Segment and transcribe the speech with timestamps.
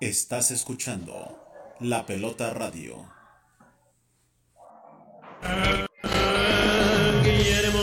[0.00, 3.06] Estás escuchando La Pelota Radio.
[7.22, 7.80] Guillermo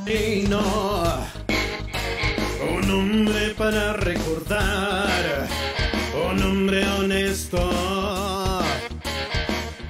[0.00, 0.60] Merino,
[2.76, 5.48] un hombre para recordar,
[6.28, 7.70] un hombre honesto,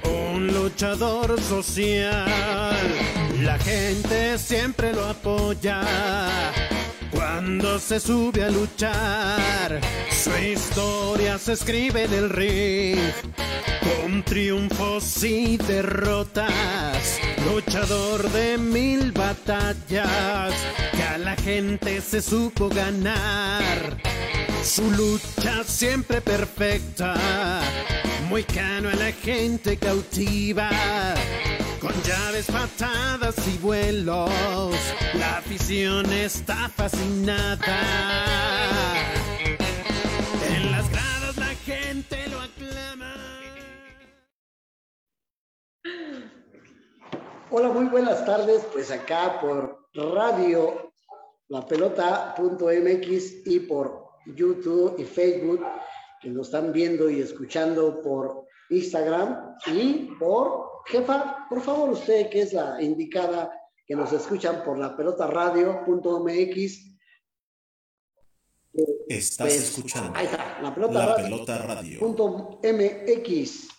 [0.03, 2.79] un luchador social.
[3.41, 5.81] La gente siempre lo apoya
[7.35, 9.81] cuando se sube a luchar.
[10.09, 12.97] Su historia se escribe en el ring
[13.83, 20.53] con triunfos y derrotas, luchador de mil batallas,
[20.93, 23.97] que a la gente se supo ganar.
[24.63, 27.15] Su lucha siempre perfecta,
[28.29, 30.69] muy cano a la gente cautiva,
[31.85, 34.31] con llaves, patadas y vuelos,
[35.13, 37.77] la afición está fascinada.
[40.49, 43.13] En las gradas la gente lo aclama.
[47.51, 48.65] Hola, muy buenas tardes.
[48.73, 50.91] Pues acá por radio
[51.49, 55.63] la pelota.mx y por YouTube y Facebook,
[56.19, 62.41] que nos están viendo y escuchando por Instagram y por jefa, por favor, usted que
[62.41, 63.51] es la indicada
[63.85, 66.91] que nos escuchan por la pelota radio.mx.
[69.07, 71.23] Estás Pues, escuchando Ahí está, la pelota La radio.
[71.23, 71.99] Pelota Radio.
[71.99, 73.69] punto MX.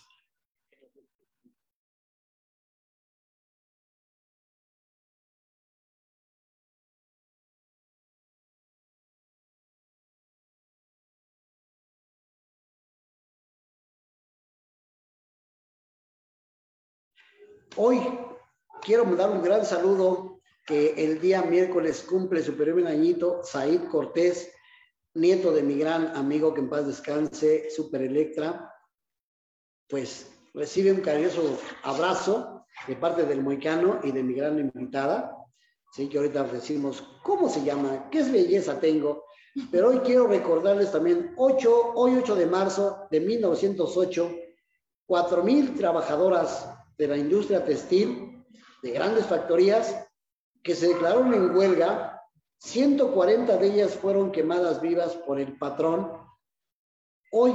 [17.79, 18.01] Hoy
[18.81, 24.51] quiero mandar un gran saludo que el día miércoles cumple su primer añito Said Cortés,
[25.13, 28.73] nieto de mi gran amigo que en paz descanse, Super Electra,
[29.87, 35.37] pues recibe un cariñoso abrazo de parte del Moicano y de mi gran invitada.
[35.91, 39.25] Sí, que ahorita decimos cómo se llama, qué es belleza tengo.
[39.69, 44.31] Pero hoy quiero recordarles también, 8, hoy 8 de marzo de 1908,
[45.07, 48.45] 4.000 trabajadoras de la industria textil
[48.81, 50.07] de grandes factorías
[50.63, 52.17] que se declararon en huelga
[52.59, 56.11] 140 de ellas fueron quemadas vivas por el patrón.
[57.31, 57.53] Hoy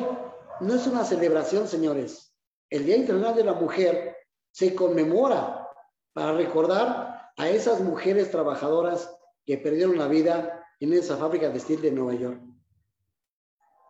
[0.60, 2.34] no es una celebración, señores.
[2.70, 4.16] El Día Internacional de la Mujer
[4.52, 5.68] se conmemora
[6.12, 9.14] para recordar a esas mujeres trabajadoras
[9.44, 12.40] que perdieron la vida en esa fábrica textil de Nueva York.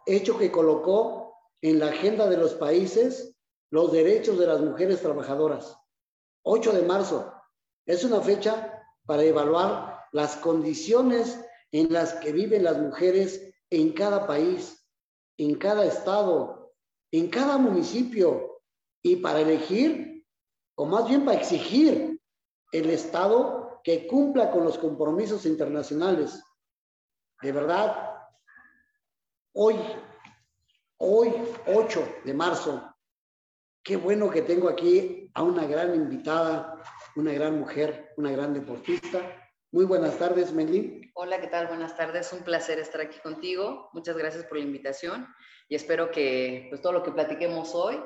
[0.06, 3.31] Hecho que colocó en la agenda de los países
[3.72, 5.78] los derechos de las mujeres trabajadoras.
[6.42, 7.32] 8 de marzo
[7.86, 14.26] es una fecha para evaluar las condiciones en las que viven las mujeres en cada
[14.26, 14.86] país,
[15.38, 16.74] en cada estado,
[17.10, 18.60] en cada municipio
[19.02, 20.26] y para elegir,
[20.74, 22.20] o más bien para exigir,
[22.72, 26.42] el Estado que cumpla con los compromisos internacionales.
[27.40, 28.18] De verdad,
[29.54, 29.76] hoy,
[30.98, 31.32] hoy
[31.66, 32.91] 8 de marzo,
[33.82, 36.82] qué bueno que tengo aquí a una gran invitada,
[37.16, 39.20] una gran mujer, una gran deportista.
[39.72, 41.10] Muy buenas tardes, Melín.
[41.14, 41.66] Hola, ¿qué tal?
[41.66, 42.32] Buenas tardes.
[42.32, 43.90] Un placer estar aquí contigo.
[43.92, 45.26] Muchas gracias por la invitación
[45.68, 48.00] y espero que pues, todo lo que platiquemos hoy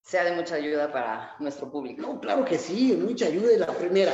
[0.00, 2.02] sea de mucha ayuda para nuestro público.
[2.02, 3.52] No, claro que sí, mucha ayuda.
[3.52, 4.12] Y la primera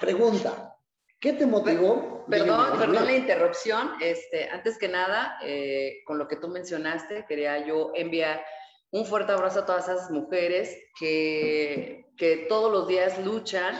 [0.00, 0.76] pregunta,
[1.20, 2.24] ¿qué te motivó?
[2.28, 3.92] Perdón, perdón la interrupción.
[4.00, 8.42] Este, antes que nada, eh, con lo que tú mencionaste, quería yo enviar
[8.94, 13.74] un fuerte abrazo a todas esas mujeres que, que todos los días luchan.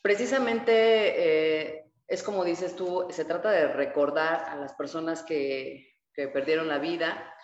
[0.00, 6.28] Precisamente eh, es como dices tú, se trata de recordar a las personas que, que
[6.28, 7.34] perdieron la vida.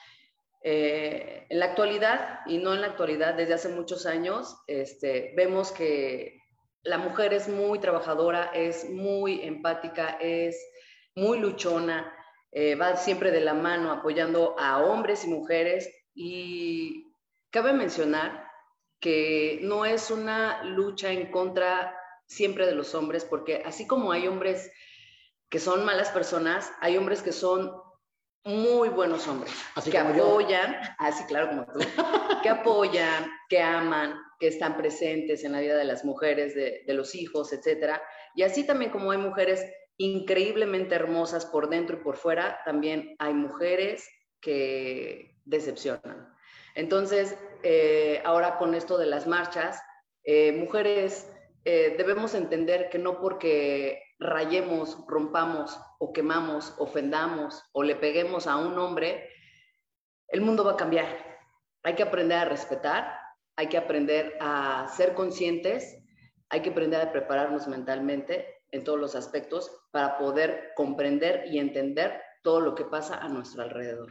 [0.62, 5.72] Eh, en la actualidad, y no en la actualidad, desde hace muchos años, este, vemos
[5.72, 6.40] que
[6.82, 10.56] la mujer es muy trabajadora, es muy empática, es
[11.16, 12.14] muy luchona,
[12.52, 15.92] eh, va siempre de la mano apoyando a hombres y mujeres.
[16.20, 17.14] Y
[17.50, 18.50] cabe mencionar
[18.98, 24.26] que no es una lucha en contra siempre de los hombres, porque así como hay
[24.26, 24.68] hombres
[25.48, 27.70] que son malas personas, hay hombres que son
[28.44, 30.02] muy buenos hombres, Así que yo.
[30.02, 31.78] apoyan, así claro como tú,
[32.42, 36.94] que apoyan, que aman, que están presentes en la vida de las mujeres, de, de
[36.94, 38.02] los hijos, etcétera.
[38.34, 39.64] Y así también como hay mujeres
[39.98, 44.08] increíblemente hermosas por dentro y por fuera, también hay mujeres
[44.40, 46.34] que decepcionan.
[46.74, 49.82] Entonces, eh, ahora con esto de las marchas,
[50.24, 51.30] eh, mujeres,
[51.64, 58.56] eh, debemos entender que no porque rayemos, rompamos o quemamos, ofendamos o le peguemos a
[58.56, 59.28] un hombre,
[60.28, 61.06] el mundo va a cambiar.
[61.82, 63.18] Hay que aprender a respetar,
[63.56, 65.96] hay que aprender a ser conscientes,
[66.50, 72.20] hay que aprender a prepararnos mentalmente en todos los aspectos para poder comprender y entender
[72.42, 74.10] todo lo que pasa a nuestro alrededor.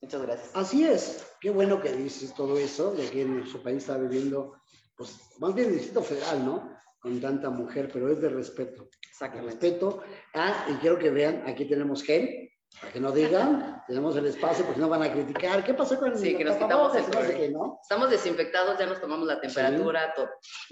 [0.00, 0.50] Muchas gracias.
[0.54, 4.54] Así es, qué bueno que dices todo eso, de que en nuestro país está viviendo,
[4.96, 6.76] pues más bien el Distrito Federal, ¿no?
[7.00, 8.88] Con tanta mujer, pero es de respeto.
[9.08, 9.52] Exactamente.
[9.52, 10.02] Respeto.
[10.34, 12.50] Ah, y quiero que vean, aquí tenemos gel,
[12.92, 15.64] que no digan, tenemos el espacio porque no van a criticar.
[15.64, 17.28] ¿Qué pasó con el Sí, que nos quitamos el No sé COVID.
[17.36, 17.78] qué, ¿no?
[17.82, 20.28] Estamos desinfectados, ya nos tomamos la temperatura, todo.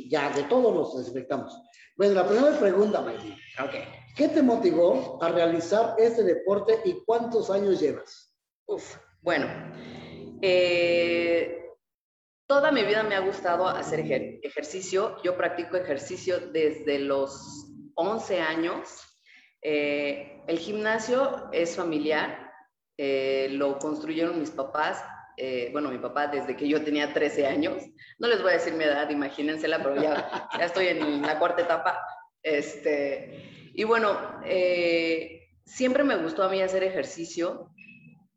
[0.09, 1.59] Ya, de todos los desinfectamos.
[1.97, 3.01] Bueno, la primera pregunta.
[3.01, 3.75] Ok.
[4.17, 8.35] ¿Qué te motivó a realizar este deporte y cuántos años llevas?
[8.67, 9.47] Uf, bueno,
[10.43, 11.71] eh,
[12.47, 15.17] toda mi vida me ha gustado hacer ejer- ejercicio.
[15.23, 19.12] Yo practico ejercicio desde los 11 años.
[19.63, 22.53] Eh, el gimnasio es familiar,
[22.99, 25.03] eh, lo construyeron mis papás.
[25.39, 27.83] eh, bueno, mi papá desde que yo tenía 13 años.
[28.19, 31.63] No les voy a decir mi edad, imagínensela, pero ya, ya estoy en la cuarta
[31.63, 31.99] etapa.
[32.43, 37.71] Este, y bueno, eh, siempre me gustó a mí hacer ejercicio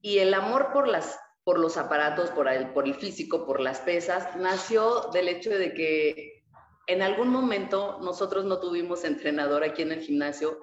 [0.01, 3.81] y el amor por, las, por los aparatos, por el, por el físico, por las
[3.81, 6.43] pesas, nació del hecho de que
[6.87, 10.59] en algún momento nosotros no tuvimos entrenador aquí en el gimnasio.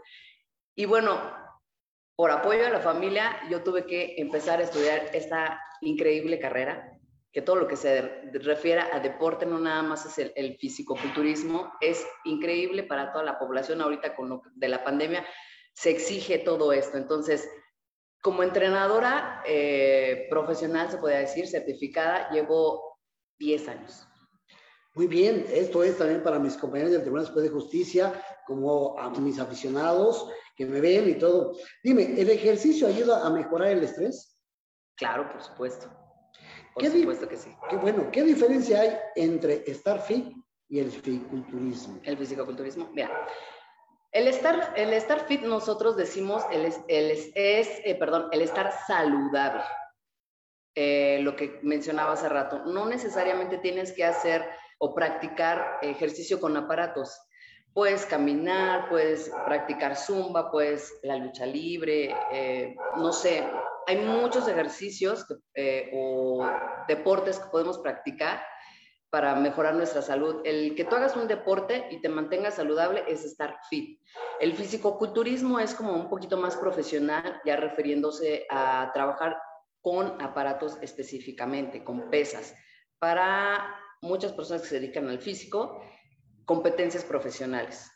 [0.74, 1.20] Y bueno,
[2.16, 6.98] por apoyo a la familia, yo tuve que empezar a estudiar esta increíble carrera,
[7.32, 8.02] que todo lo que se
[8.32, 13.38] refiere a deporte no nada más es el, el fisicoculturismo, es increíble para toda la
[13.38, 15.26] población ahorita con lo de la pandemia,
[15.74, 16.98] se exige todo esto.
[16.98, 17.48] Entonces,
[18.22, 22.98] como entrenadora eh, profesional, se podría decir, certificada, llevo
[23.38, 24.06] 10 años.
[24.94, 29.08] Muy bien, esto es también para mis compañeros del Tribunal Superior de Justicia, como a
[29.10, 31.56] mis aficionados que me ven y todo.
[31.82, 34.38] Dime, ¿el ejercicio ayuda a mejorar el estrés?
[34.96, 35.88] Claro, por supuesto.
[36.74, 37.54] Por ¿Qué di- supuesto que sí.
[37.70, 40.30] Qué bueno, ¿qué diferencia hay entre estar fit
[40.68, 42.00] y el fisiculturismo?
[42.04, 43.10] El fisicoculturismo, mira.
[44.10, 48.42] El estar, el estar fit, nosotros decimos, el es, el es, es, eh, perdón, el
[48.42, 49.62] estar saludable.
[50.74, 54.42] Eh, lo que mencionaba hace rato, no necesariamente tienes que hacer
[54.82, 57.16] o practicar ejercicio con aparatos.
[57.72, 63.48] Puedes caminar, puedes practicar zumba, puedes la lucha libre, eh, no sé,
[63.86, 65.24] hay muchos ejercicios
[65.54, 66.44] eh, o
[66.88, 68.42] deportes que podemos practicar
[69.08, 70.40] para mejorar nuestra salud.
[70.44, 74.00] El que tú hagas un deporte y te mantengas saludable es estar fit.
[74.40, 79.38] El fisicoculturismo es como un poquito más profesional, ya refiriéndose a trabajar
[79.80, 82.52] con aparatos específicamente, con pesas.
[82.98, 85.80] Para muchas personas que se dedican al físico,
[86.44, 87.90] competencias profesionales.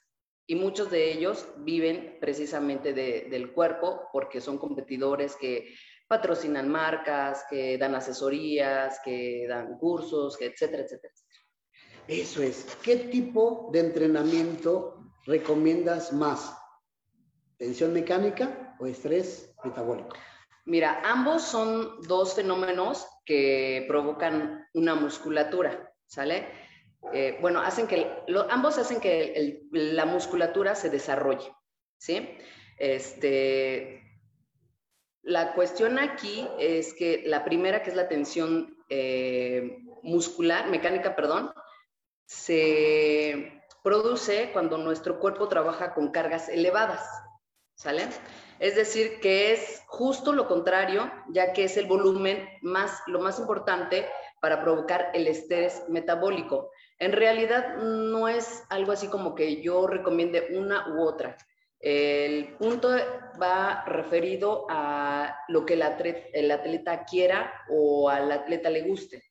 [0.46, 5.74] Y muchos de ellos viven precisamente de- del cuerpo porque son competidores que
[6.08, 11.12] patrocinan marcas, que dan asesorías, que dan cursos, que etcétera, etcétera.
[12.06, 12.76] Eso es.
[12.84, 16.56] ¿Qué tipo de entrenamiento recomiendas más?
[17.58, 20.16] ¿Tensión mecánica o estrés metabólico?
[20.66, 26.46] Mira, ambos son dos fenómenos que provocan una musculatura, ¿sale?
[27.12, 31.52] Eh, bueno, hacen que, lo- ambos hacen que la musculatura se desarrolle,
[31.98, 32.28] ¿sí?
[32.78, 34.02] Este,
[35.22, 41.52] la cuestión aquí es que la primera, que es la tensión eh, muscular, mecánica, perdón,
[42.26, 47.08] se produce cuando nuestro cuerpo trabaja con cargas elevadas,
[47.74, 48.08] ¿sale?
[48.58, 53.38] Es decir, que es justo lo contrario, ya que es el volumen más, lo más
[53.38, 54.06] importante
[54.40, 56.70] para provocar el estrés metabólico.
[56.98, 61.36] En realidad no es algo así como que yo recomiende una u otra.
[61.78, 62.88] El punto
[63.40, 69.22] va referido a lo que el atleta, el atleta quiera o al atleta le guste.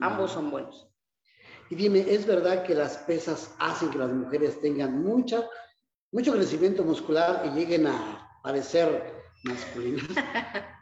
[0.00, 0.88] Ambos son buenos.
[1.70, 5.48] Y dime, ¿es verdad que las pesas hacen que las mujeres tengan mucha,
[6.12, 10.04] mucho crecimiento muscular y lleguen a parecer masculinas?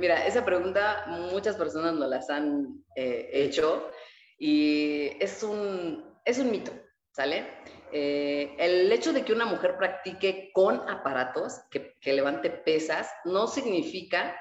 [0.00, 3.90] Mira, esa pregunta muchas personas nos las han eh, hecho
[4.38, 6.72] y es un, es un mito,
[7.12, 7.46] ¿sale?
[7.92, 14.34] Eh, el hecho de que una mujer practique con aparatos, que, levante pesas, no significa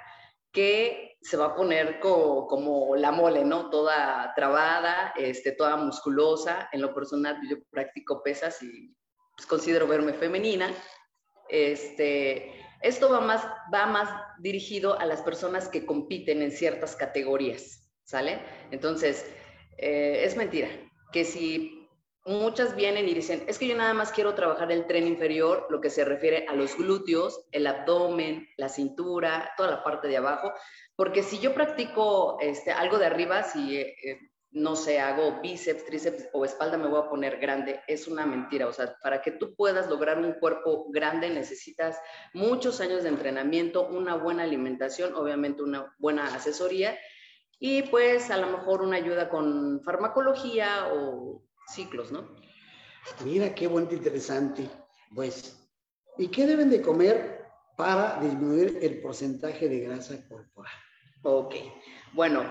[0.53, 3.69] que se va a poner co- como la mole, ¿no?
[3.69, 6.69] Toda trabada, este, toda musculosa.
[6.71, 8.95] En lo personal, yo practico pesas y
[9.35, 10.73] pues, considero verme femenina.
[11.49, 14.09] Este, esto va más, va más
[14.39, 18.39] dirigido a las personas que compiten en ciertas categorías, ¿sale?
[18.71, 19.25] Entonces,
[19.77, 20.69] eh, es mentira
[21.11, 21.87] que si
[22.25, 25.81] muchas vienen y dicen, es que yo nada más quiero trabajar el tren inferior, lo
[25.81, 30.53] que se refiere a los glúteos, el abdomen, la cintura, toda la parte de abajo,
[30.95, 33.95] porque si yo practico este, algo de arriba, si eh,
[34.51, 38.67] no sé, hago bíceps, tríceps o espalda, me voy a poner grande, es una mentira.
[38.67, 41.99] O sea, para que tú puedas lograr un cuerpo grande necesitas
[42.33, 46.97] muchos años de entrenamiento, una buena alimentación, obviamente una buena asesoría
[47.59, 52.35] y pues a lo mejor una ayuda con farmacología o ciclos, ¿no?
[53.23, 54.67] Mira, qué buen interesante.
[55.13, 55.69] Pues,
[56.17, 60.71] ¿y qué deben de comer para disminuir el porcentaje de grasa corporal?
[61.23, 61.55] Ok,
[62.13, 62.43] bueno,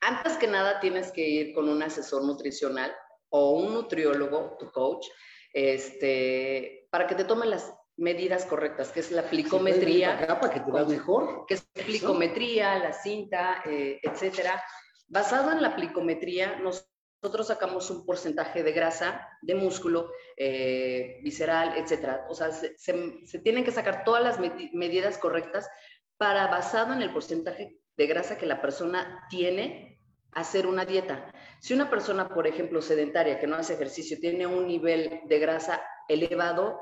[0.00, 2.94] antes que nada tienes que ir con un asesor nutricional
[3.30, 5.06] o un nutriólogo, tu coach,
[5.52, 10.38] este, para que te tomen las medidas correctas, que es la plicometría.
[10.40, 11.44] para que te veas mejor.
[11.46, 14.62] Que es plicometría, la cinta, eh, etcétera.
[15.08, 22.26] Basado en la plicometría, nosotros sacamos un porcentaje de grasa, de músculo, eh, visceral, etcétera.
[22.28, 25.68] O sea, se, se, tienen que sacar todas las medidas correctas
[26.16, 29.98] para, basado en el porcentaje de grasa que la persona tiene,
[30.32, 31.32] hacer una dieta.
[31.58, 35.82] Si una persona, por ejemplo, sedentaria, que no hace ejercicio, tiene un nivel de grasa
[36.08, 36.80] elevado,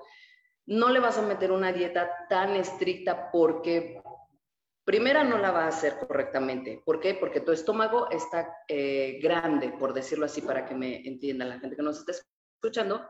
[0.66, 4.02] no le vas a meter una dieta tan estricta porque
[4.85, 6.82] primera no la va a hacer correctamente.
[6.85, 7.14] ¿Por qué?
[7.14, 11.76] Porque tu estómago está eh, grande, por decirlo así, para que me entienda la gente
[11.76, 13.08] que nos está escuchando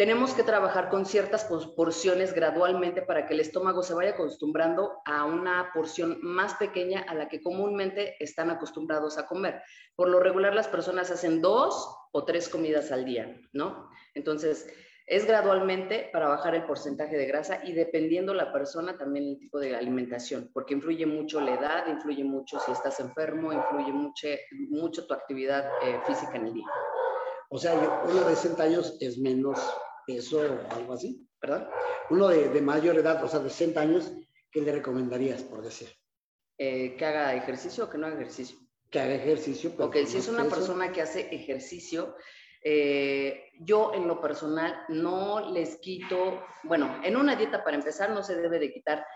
[0.00, 1.44] tenemos que trabajar con ciertas
[1.76, 7.14] porciones gradualmente para que el estómago se vaya acostumbrando a una porción más pequeña a
[7.14, 9.60] la que comúnmente están acostumbrados a comer.
[9.94, 13.90] Por lo regular las personas hacen dos o tres comidas al día, ¿no?
[14.14, 14.72] Entonces,
[15.04, 19.60] es gradualmente para bajar el porcentaje de grasa y dependiendo la persona también el tipo
[19.60, 24.28] de alimentación, porque influye mucho la edad, influye mucho si estás enfermo, influye mucho,
[24.70, 26.66] mucho tu actividad eh, física en el día.
[27.52, 27.74] O sea,
[28.08, 29.58] uno de 60 años es menos
[30.14, 31.68] peso o algo así, ¿verdad?
[32.10, 34.12] Uno de, mayor edad, o sea, de 60 años,
[34.50, 35.88] ¿qué le recomendarías, por decir?
[36.58, 38.58] Eh, que haga ejercicio o que no haga ejercicio.
[38.90, 39.72] Que haga ejercicio.
[39.76, 42.16] Pero ok, si es una persona que hace ejercicio,
[42.62, 48.22] eh, yo en lo personal no les quito, bueno, en una dieta para empezar no
[48.22, 49.06] se debe de quitar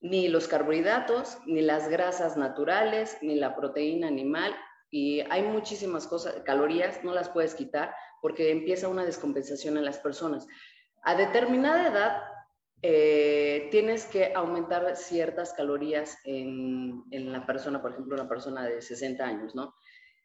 [0.00, 4.56] ni los carbohidratos, ni las grasas naturales, ni la proteína animal,
[4.90, 9.98] y hay muchísimas cosas, calorías, no las puedes quitar porque empieza una descompensación en las
[9.98, 10.46] personas.
[11.02, 12.22] A determinada edad
[12.82, 18.82] eh, tienes que aumentar ciertas calorías en, en, la persona, por ejemplo, una persona de
[18.82, 19.74] 60 años, ¿no?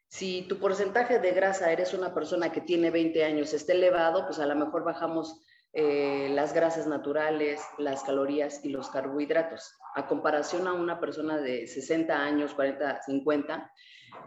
[0.08, 4.38] Si tu porcentaje de grasa eres una persona que tiene 20 años, está elevado, pues
[4.38, 5.42] a lo mejor bajamos
[5.78, 9.74] eh, las grasas naturales, las calorías y los carbohidratos.
[9.94, 13.70] A comparación a una persona de 60 años, 40, 50,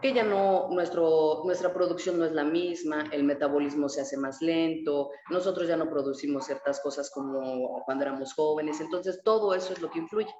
[0.00, 4.40] que ya no, nuestro, nuestra producción no es la misma, el metabolismo se hace más
[4.40, 9.82] lento, nosotros ya no producimos ciertas cosas como cuando éramos jóvenes, entonces todo eso es
[9.82, 10.32] lo que influye.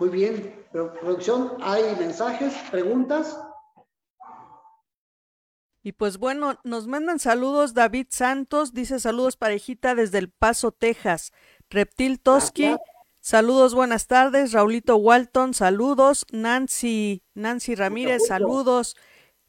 [0.00, 3.38] Muy bien, producción, ¿hay mensajes, preguntas?
[5.82, 11.32] Y pues bueno, nos mandan saludos David Santos, dice saludos parejita desde El Paso, Texas.
[11.70, 12.76] Reptil Toski,
[13.20, 14.52] saludos, buenas tardes.
[14.52, 16.24] Raulito Walton, saludos.
[16.30, 18.96] Nancy, Nancy Ramírez, saludos.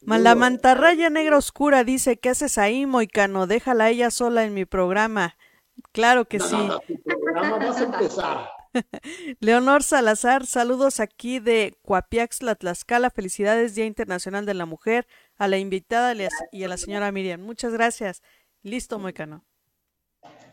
[0.01, 3.45] La mantarraya negra oscura dice, ¿qué haces ahí, Moicano?
[3.45, 5.37] Déjala ella sola en mi programa.
[5.91, 6.57] Claro que sí.
[7.35, 8.49] vamos a empezar.
[9.39, 13.09] Leonor Salazar, saludos aquí de Coapiaxla, Tlaxcala.
[13.09, 16.13] Felicidades, Día Internacional de la Mujer, a la invitada
[16.51, 17.41] y a la señora Miriam.
[17.41, 18.21] Muchas gracias.
[18.61, 19.45] Listo, Moicano.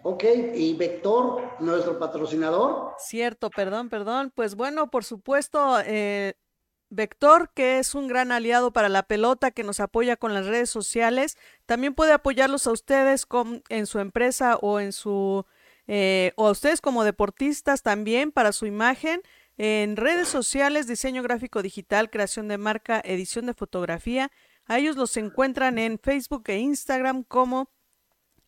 [0.02, 0.24] Ok,
[0.54, 2.94] y Vector, nuestro patrocinador.
[2.98, 4.32] Cierto, perdón, perdón.
[4.34, 6.34] Pues bueno, por supuesto, eh,
[6.88, 10.70] Vector, que es un gran aliado para la pelota, que nos apoya con las redes
[10.70, 11.36] sociales,
[11.66, 15.44] también puede apoyarlos a ustedes con, en su empresa o en su
[15.86, 19.22] eh, o a ustedes como deportistas también para su imagen
[19.58, 24.30] en redes sociales, diseño gráfico digital, creación de marca, edición de fotografía.
[24.66, 27.70] A ellos los encuentran en Facebook e Instagram como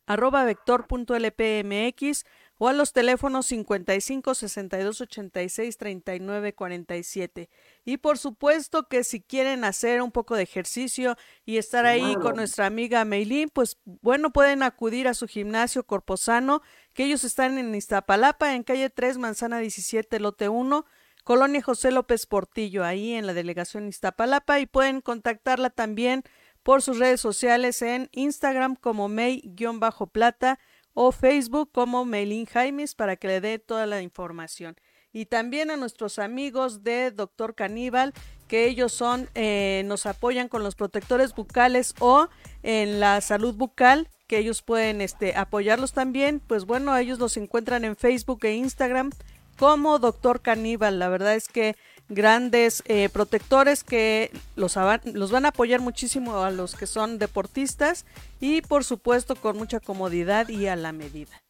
[0.07, 2.25] arroba vector.lpmx
[2.59, 7.49] o a los teléfonos 55 62 86 39 47.
[7.85, 12.37] Y por supuesto que si quieren hacer un poco de ejercicio y estar ahí con
[12.37, 17.75] nuestra amiga Meilín, pues bueno, pueden acudir a su gimnasio Corposano, que ellos están en
[17.75, 20.85] Iztapalapa, en calle 3, manzana 17, lote 1.
[21.25, 26.25] Colonia José López Portillo, ahí en la delegación Iztapalapa, y pueden contactarla también
[26.63, 30.59] por sus redes sociales en Instagram como May-Plata
[30.95, 34.77] o Facebook como Melin Jaimes para que le dé toda la información.
[35.13, 38.15] Y también a nuestros amigos de Doctor Caníbal
[38.49, 42.29] que ellos son, eh, nos apoyan con los protectores bucales o
[42.63, 46.41] en la salud bucal, que ellos pueden este, apoyarlos también.
[46.41, 49.11] Pues bueno, ellos los encuentran en Facebook e Instagram
[49.59, 50.99] como Doctor Caníbal.
[50.99, 51.77] La verdad es que
[52.15, 58.07] grandes eh, protectores que los, los, van a apoyar muchísimo a los que son deportistas
[58.41, 61.43] y por supuesto con mucha comodidad y a la medida.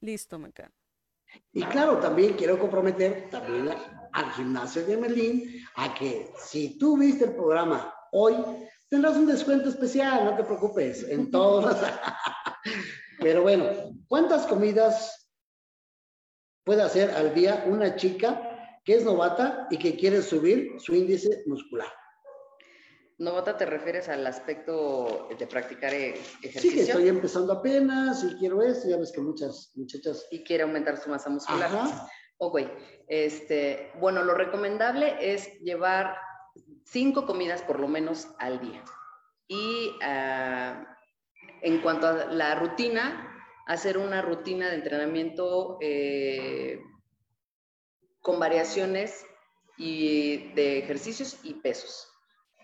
[0.00, 0.76] Listo, me encanta.
[1.52, 3.70] Y claro, también quiero comprometer también
[4.12, 8.34] al gimnasio de Merlín a que si tú viste el programa hoy,
[8.88, 11.76] tendrás un descuento especial, no te preocupes, en todos.
[13.18, 13.66] Pero bueno,
[14.08, 15.30] ¿cuántas comidas
[16.64, 18.51] puede hacer al día una chica
[18.84, 21.88] que es novata y que quiere subir su índice muscular?
[23.18, 26.60] Novata te refieres al aspecto de practicar ejercicio.
[26.60, 30.26] Sí, que estoy empezando apenas y quiero eso, ya ves que muchas muchachas...
[30.30, 31.70] Y quiere aumentar su masa muscular.
[31.72, 32.08] Ajá.
[32.38, 32.60] Ok,
[33.06, 36.16] este, bueno, lo recomendable es llevar
[36.84, 38.82] cinco comidas por lo menos al día.
[39.46, 40.84] Y uh,
[41.60, 43.28] en cuanto a la rutina,
[43.66, 46.80] hacer una rutina de entrenamiento eh,
[48.22, 49.24] con variaciones
[49.76, 52.08] y de ejercicios y pesos.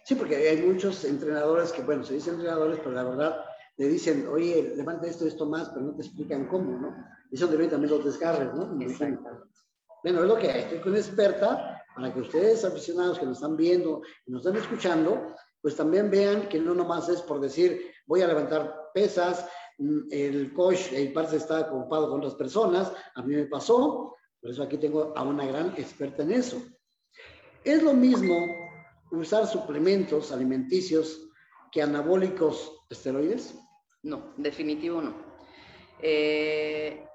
[0.05, 3.45] Sí, porque hay muchos entrenadores que, bueno, se dicen entrenadores, pero la verdad
[3.77, 6.97] le dicen, oye, levanta esto, esto más, pero no te explican cómo, ¿no?
[7.31, 8.67] Y eso debe también los desgarres, ¿no?
[10.03, 10.62] Bueno, es lo que hay.
[10.62, 14.61] Estoy con una experta para que ustedes, aficionados que nos están viendo y nos están
[14.61, 19.47] escuchando, pues también vean que no nomás es por decir, voy a levantar pesas,
[19.79, 24.50] mm, el coach, el parce está ocupado con otras personas, a mí me pasó, por
[24.50, 26.62] eso aquí tengo a una gran experta en eso.
[27.64, 28.47] Es lo mismo
[29.11, 31.28] usar suplementos alimenticios
[31.73, 33.54] que anabólicos esteroides?
[34.02, 35.14] No, definitivo no.
[36.00, 37.07] Eh,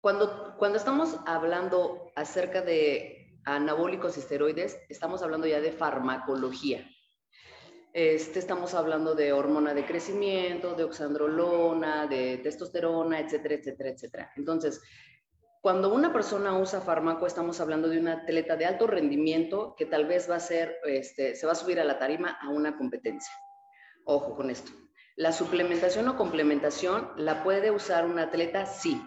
[0.00, 6.88] cuando, cuando estamos hablando acerca de anabólicos esteroides, estamos hablando ya de farmacología.
[7.94, 14.32] Este, estamos hablando de hormona de crecimiento, de oxandrolona, de testosterona, etcétera, etcétera, etcétera.
[14.36, 14.80] Entonces,
[15.60, 20.06] cuando una persona usa fármaco, estamos hablando de un atleta de alto rendimiento que tal
[20.06, 23.32] vez va a ser, este, se va a subir a la tarima a una competencia.
[24.04, 24.70] Ojo con esto.
[25.16, 29.02] La suplementación o complementación la puede usar un atleta, sí,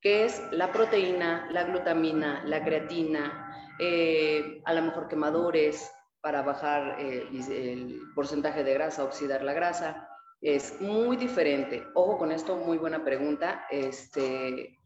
[0.00, 7.00] que es la proteína, la glutamina, la creatina, eh, a lo mejor quemadores para bajar
[7.00, 10.08] eh, el porcentaje de grasa, oxidar la grasa.
[10.40, 11.84] Es muy diferente.
[11.94, 13.66] Ojo con esto, muy buena pregunta.
[13.70, 14.78] Este,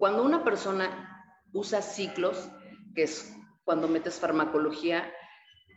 [0.00, 2.48] cuando una persona usa ciclos,
[2.94, 5.12] que es cuando metes farmacología,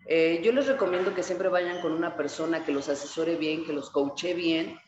[0.08, 3.74] eh, yo les recomiendo que siempre vayan con una persona que los asesore bien, que
[3.74, 4.80] los coache bien,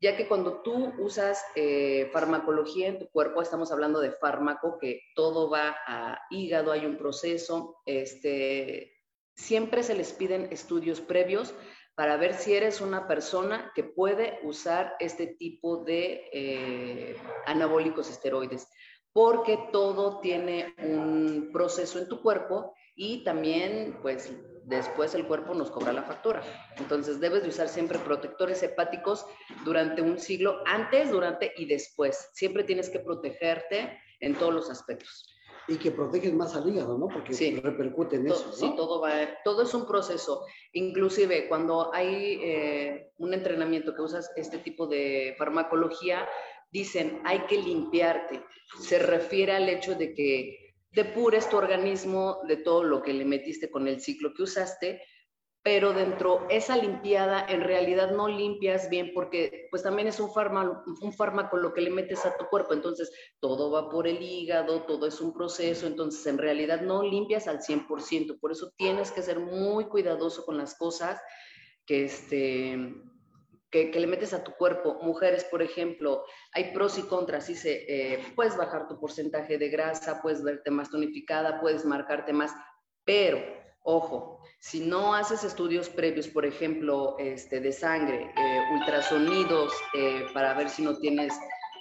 [0.00, 5.02] ya que cuando tú usas eh, farmacología en tu cuerpo, estamos hablando de fármaco, que
[5.14, 8.92] todo va a hígado, hay un proceso, este,
[9.36, 11.54] siempre se les piden estudios previos
[12.00, 18.68] para ver si eres una persona que puede usar este tipo de eh, anabólicos esteroides,
[19.12, 24.32] porque todo tiene un proceso en tu cuerpo y también, pues,
[24.64, 26.42] después el cuerpo nos cobra la factura.
[26.78, 29.26] Entonces, debes de usar siempre protectores hepáticos
[29.66, 32.30] durante un siglo, antes, durante y después.
[32.32, 35.26] Siempre tienes que protegerte en todos los aspectos
[35.68, 37.08] y que protegen más al hígado, ¿no?
[37.08, 38.46] Porque repercute en eso.
[38.46, 38.52] ¿no?
[38.52, 39.12] Sí, todo va,
[39.44, 40.44] todo es un proceso.
[40.72, 46.28] Inclusive cuando hay eh, un entrenamiento que usas este tipo de farmacología,
[46.70, 48.42] dicen hay que limpiarte.
[48.80, 53.70] Se refiere al hecho de que depures tu organismo de todo lo que le metiste
[53.70, 55.02] con el ciclo que usaste
[55.62, 60.82] pero dentro esa limpiada en realidad no limpias bien porque pues también es un fármaco,
[61.02, 64.84] un fármaco lo que le metes a tu cuerpo, entonces todo va por el hígado,
[64.84, 69.22] todo es un proceso, entonces en realidad no limpias al 100%, por eso tienes que
[69.22, 71.20] ser muy cuidadoso con las cosas
[71.84, 72.94] que, este,
[73.70, 74.98] que, le metes a tu cuerpo.
[75.02, 80.22] Mujeres, por ejemplo, hay pros y contras, dice, eh, puedes bajar tu porcentaje de grasa,
[80.22, 82.52] puedes verte más tonificada, puedes marcarte más,
[83.04, 90.26] pero Ojo, si no haces estudios previos, por ejemplo, este, de sangre, eh, ultrasonidos eh,
[90.34, 91.32] para ver si no tienes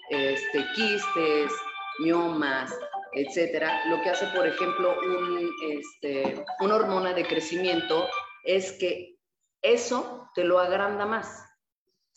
[0.10, 1.52] este, quistes,
[2.00, 2.74] miomas,
[3.14, 8.08] etcétera, lo que hace, por ejemplo, un, este, una hormona de crecimiento
[8.44, 9.18] es que
[9.62, 11.49] eso te lo agranda más.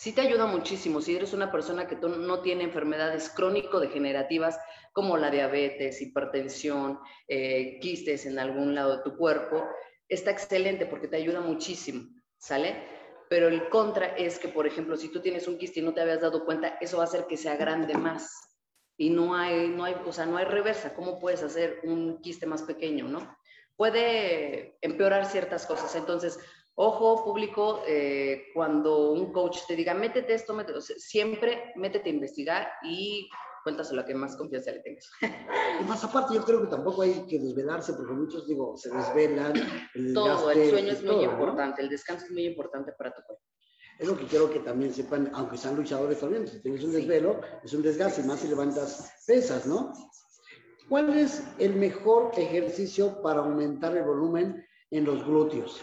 [0.03, 4.59] Sí te ayuda muchísimo si eres una persona que no tiene enfermedades crónico-degenerativas
[4.93, 9.65] como la diabetes, hipertensión, eh, quistes en algún lado de tu cuerpo,
[10.09, 12.83] está excelente porque te ayuda muchísimo, ¿sale?
[13.31, 16.01] Pero el contra es que, por ejemplo, si tú tienes un quiste y no te
[16.01, 18.29] habías dado cuenta, eso va a hacer que sea grande más.
[18.97, 20.95] Y no hay, no hay, o sea, no hay reversa.
[20.95, 23.21] ¿Cómo puedes hacer un quiste más pequeño, no?
[23.77, 25.95] puede empeorar ciertas cosas.
[25.97, 26.39] Entonces,
[26.75, 32.69] ojo público, eh, cuando un coach te diga, métete esto, métete, siempre métete a investigar
[32.83, 33.29] y
[33.63, 35.11] cuéntaselo a que más confianza le tengas.
[35.81, 39.53] Y más aparte, yo creo que tampoco hay que desvelarse, porque muchos, digo, se desvelan.
[39.95, 43.43] El todo, el sueño es muy importante, el descanso es muy importante para tu cuerpo.
[43.99, 47.41] Es lo que quiero que también sepan, aunque sean luchadores también, si tienes un desvelo,
[47.63, 49.93] es un desgaste, más si levantas pesas, ¿no?
[50.89, 55.81] ¿Cuál es el mejor ejercicio para aumentar el volumen en los glúteos?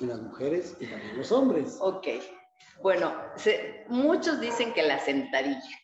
[0.00, 1.78] En las mujeres y también los hombres.
[1.80, 2.08] Ok.
[2.82, 3.14] Bueno,
[3.88, 5.78] muchos dicen que la sentadilla.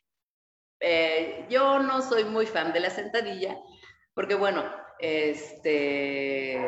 [0.80, 3.56] Eh, yo no soy muy fan de la sentadilla,
[4.14, 4.64] porque bueno,
[4.98, 6.58] este,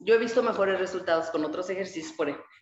[0.00, 2.12] yo he visto mejores resultados con otros ejercicios,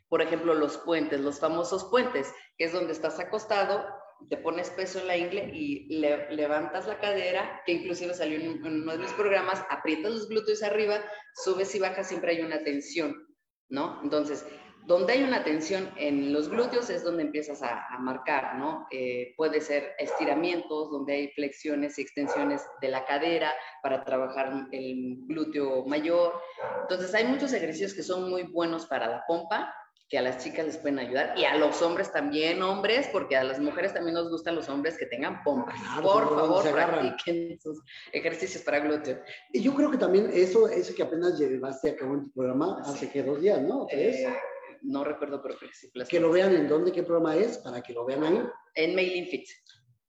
[0.09, 3.85] por, ejemplo, los puentes, los famosos puentes, que es donde estás acostado,
[4.29, 8.83] te pones peso en la ingle y levantas la cadera, que inclusive salió en, en,
[8.83, 11.03] uno de mis programas, aprietas los glúteos arriba,
[11.43, 13.32] subes y bajas, siempre hay una tensión,
[13.73, 13.99] ¿no?
[14.03, 14.47] Entonces,
[14.85, 18.87] donde hay una tensión en los glúteos es donde empiezas a, marcar, ¿no?
[18.91, 25.19] Eh, puede ser estiramientos, donde hay flexiones y extensiones de la cadera para trabajar el
[25.27, 26.35] glúteo mayor.
[26.83, 29.73] Entonces hay muchos ejercicios que son muy buenos para la pompa,
[30.13, 33.43] que a las chicas les pueden ayudar y a los hombres también, hombres, porque a
[33.43, 35.73] las mujeres también nos gustan los hombres que tengan pompa.
[36.03, 39.23] Por favor, practiquen sus ejercicios para glúteo.
[39.55, 42.83] Y yo creo que también eso, eso que apenas llevaste a cabo en tu programa
[42.85, 43.87] hace que dos días, ¿no?
[43.87, 44.17] ¿Tres?
[44.17, 44.37] Eh,
[44.83, 45.91] no recuerdo, pero sí.
[46.07, 48.43] Que lo vean en dónde, qué programa es, para que lo vean ahí.
[48.75, 49.49] En Mailing Fit.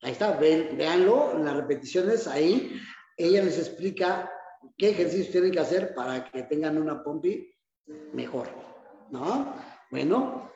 [0.02, 2.78] Ahí está, ven, véanlo, las repeticiones ahí.
[3.16, 4.30] Ella les explica
[4.78, 7.50] qué ejercicios tienen que hacer para que tengan una pompi
[8.12, 8.50] mejor,
[9.10, 9.73] ¿no?
[9.94, 10.52] Bueno,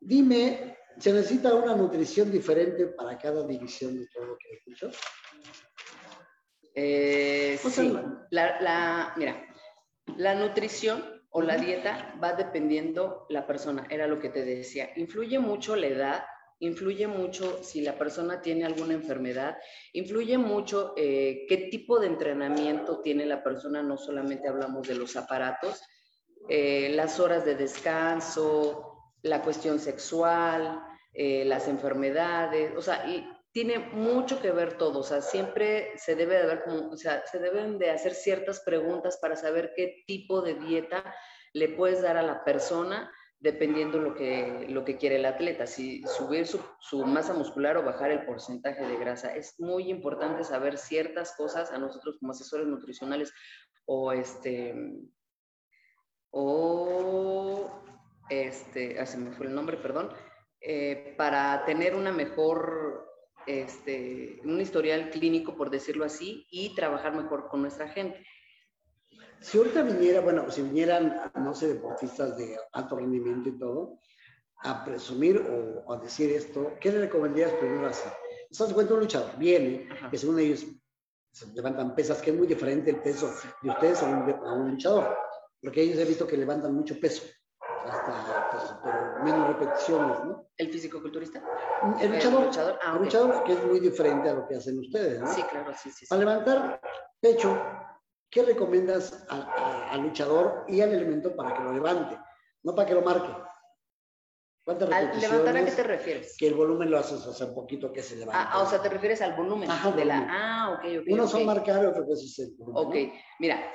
[0.00, 4.90] dime, ¿se necesita una nutrición diferente para cada división de todo lo que he dicho?
[6.74, 7.94] Eh, sí,
[8.30, 9.46] la, mira,
[10.16, 14.88] la nutrición o la dieta va dependiendo la persona, era lo que te decía.
[14.96, 16.24] Influye mucho la edad,
[16.60, 19.58] influye mucho si la persona tiene alguna enfermedad,
[19.92, 25.16] influye mucho eh, qué tipo de entrenamiento tiene la persona, no solamente hablamos de los
[25.16, 25.82] aparatos,
[26.48, 33.78] eh, las horas de descanso, la cuestión sexual, eh, las enfermedades, o sea, y tiene
[33.78, 36.58] mucho que ver todo, o sea, siempre se debe de
[37.38, 41.14] deben de hacer ciertas preguntas para saber qué tipo de dieta
[41.52, 46.02] le puedes dar a la persona dependiendo lo que, lo que quiere el atleta, si
[46.02, 49.36] subir su, su, masa muscular o bajar el porcentaje de grasa.
[49.36, 53.32] Es muy importante saber ciertas cosas a nosotros como asesores nutricionales
[53.84, 54.74] o este,
[56.36, 57.70] o
[58.28, 60.10] este, ah, se me fue el nombre, perdón,
[60.60, 63.08] eh, para tener una mejor
[63.46, 68.24] este, un historial clínico, por decirlo así, y trabajar mejor con nuestra gente.
[69.40, 74.00] Si ahorita viniera, bueno, si vinieran, no sé, deportistas de alto rendimiento y todo,
[74.64, 78.12] a presumir o, a decir esto, ¿qué le recomendarías primero hacer?
[78.50, 79.36] ¿Estás cuenta un luchador?
[79.38, 80.66] Viene, que según ellos
[81.30, 85.14] se levantan pesas, que es muy diferente el peso de ustedes a un, luchador,
[85.64, 87.24] porque ellos he visto que levantan mucho peso,
[87.86, 88.50] hasta
[88.82, 90.46] pues, menos repeticiones, ¿no?
[90.58, 91.42] ¿El físico-culturista?
[92.00, 92.40] El luchador.
[92.40, 95.26] El luchador, ah, el luchador que es muy diferente a lo que hacen ustedes, ¿no?
[95.26, 96.06] Sí, claro, sí, sí.
[96.06, 96.80] Para levantar
[97.18, 97.58] pecho,
[98.30, 102.18] ¿qué recomiendas al luchador y al elemento para que lo levante?
[102.62, 103.32] No para que lo marque.
[104.64, 105.24] ¿Cuántas repeticiones?
[105.24, 106.36] ¿Al levantar a qué te refieres?
[106.38, 108.50] Que el volumen lo haces, o sea, un poquito que se levanta.
[108.50, 110.26] Ah, o sea, te refieres al volumen Ajá, de la...
[110.30, 111.06] Ah, ok, ok.
[111.08, 112.86] Unos son marcar, otros es el volumen.
[112.86, 113.70] Ok, mira,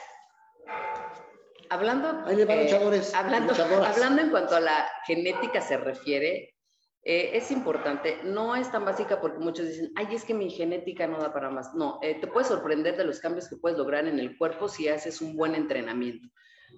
[1.70, 2.72] hablando, eh,
[3.14, 3.54] hablando,
[3.86, 6.56] hablando en cuanto a la genética se refiere,
[7.04, 11.08] eh, es importante, no es tan básica porque muchos dicen, ay, es que mi genética
[11.08, 11.74] no da para más.
[11.74, 14.90] No, eh, te puedes sorprender de los cambios que puedes lograr en el cuerpo si
[14.90, 16.28] haces un buen entrenamiento.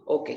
[0.06, 0.30] Ok,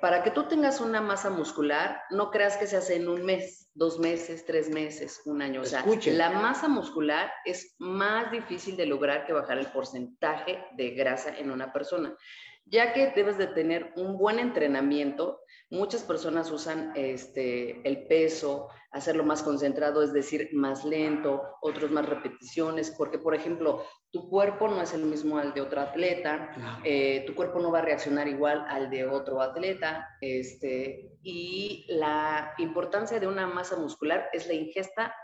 [0.00, 3.70] para que tú tengas una masa muscular, no creas que se hace en un mes,
[3.74, 5.62] dos meses, tres meses, un año.
[5.62, 10.90] O sea, la masa muscular es más difícil de lograr que bajar el porcentaje de
[10.90, 12.16] grasa en una persona
[12.66, 15.40] ya que debes de tener un buen entrenamiento.
[15.70, 22.08] Muchas personas usan este, el peso, hacerlo más concentrado, es decir, más lento, otros más
[22.08, 27.24] repeticiones, porque, por ejemplo, tu cuerpo no es el mismo al de otro atleta, eh,
[27.26, 33.18] tu cuerpo no va a reaccionar igual al de otro atleta, este, y la importancia
[33.18, 35.14] de una masa muscular es la ingesta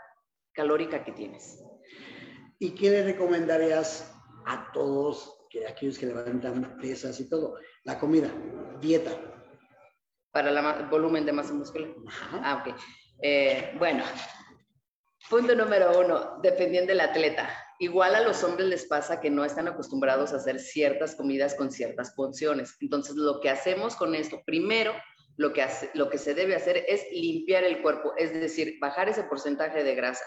[0.53, 1.63] calórica que tienes.
[2.59, 4.13] ¿Y qué le recomendarías
[4.45, 7.57] a todos que aquellos que levantan pesas y todo.
[7.83, 8.31] La comida,
[8.79, 9.11] dieta.
[10.31, 11.93] Para el volumen de masa muscular.
[12.31, 12.75] Ah, ok.
[13.21, 14.03] Eh, bueno,
[15.29, 17.49] punto número uno, dependiendo del atleta.
[17.79, 21.71] igual a los hombres les pasa que no están acostumbrados a hacer ciertas comidas con
[21.71, 22.77] ciertas porciones.
[22.79, 24.93] Entonces, lo que hacemos con esto, primero,
[25.37, 29.09] lo que, hace, lo que se debe hacer es limpiar el cuerpo, es decir, bajar
[29.09, 30.23] ese porcentaje de grasa.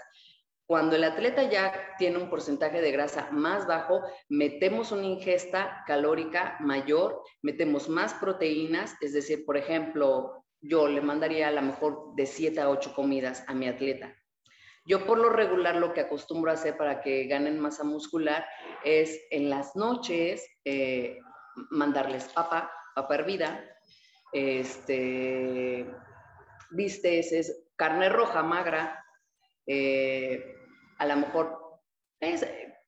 [0.66, 4.00] Cuando el atleta ya tiene un porcentaje de grasa más bajo,
[4.31, 11.48] metemos una ingesta calórica mayor, metemos más proteínas, es decir, por ejemplo, yo le mandaría
[11.48, 14.16] a lo mejor de 7 a 8 comidas a mi atleta.
[14.87, 18.46] Yo por lo regular lo que acostumbro a hacer para que ganen masa muscular
[18.85, 21.18] es en las noches eh,
[21.70, 23.64] mandarles papa, papa hervida,
[24.33, 25.87] este,
[26.77, 29.05] es carne roja magra,
[29.66, 30.54] eh,
[30.99, 31.65] a lo mejor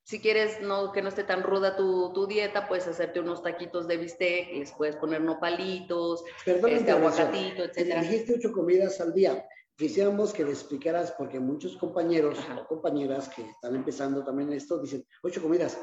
[0.07, 3.88] si quieres no, que no esté tan ruda tu, tu, dieta, puedes hacerte unos taquitos
[3.88, 8.01] de bistec, les puedes poner nopalitos, este aguacatito, etc.
[8.03, 9.45] Dijiste ocho comidas al día.
[9.77, 15.05] Quisiéramos que le explicaras, porque muchos compañeros o compañeras que están empezando también esto dicen,
[15.23, 15.77] ocho comidas,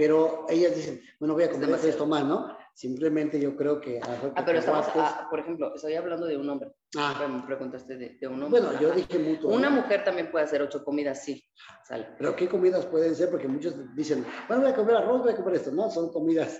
[0.00, 2.56] pero ellas dicen, bueno, voy a comer esto más, ¿no?
[2.72, 4.00] Simplemente yo creo que...
[4.34, 6.72] Ah, pero estamos, ah, por ejemplo, estoy hablando de un hombre.
[6.96, 7.22] Ah.
[7.28, 8.62] Me preguntaste de, un hombre.
[8.62, 9.48] Bueno, yo dije mucho.
[9.48, 11.46] Una mujer también puede hacer ocho comidas, sí.
[11.86, 12.14] Sale.
[12.16, 13.28] Pero ¿qué comidas pueden ser?
[13.28, 15.70] Porque muchos dicen, bueno, voy a comer arroz, voy a comer esto.
[15.70, 16.58] No, son comidas.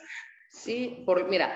[0.51, 1.51] Sí, por, mira,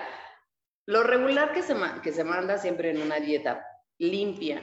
[0.87, 3.63] lo regular que se, que se manda siempre en una dieta
[3.97, 4.61] limpia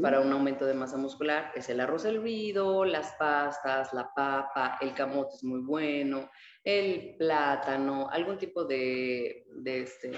[0.00, 4.94] para un aumento de masa muscular es el arroz hervido, las pastas, la papa, el
[4.94, 6.30] camote es muy bueno,
[6.64, 10.12] el plátano, algún tipo de, de, este,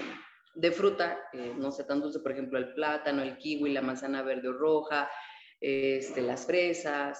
[0.55, 1.19] de fruta,
[1.57, 5.09] no sé, tan dulce, por ejemplo, el plátano, el kiwi, la manzana verde o roja,
[5.59, 7.19] este, las fresas,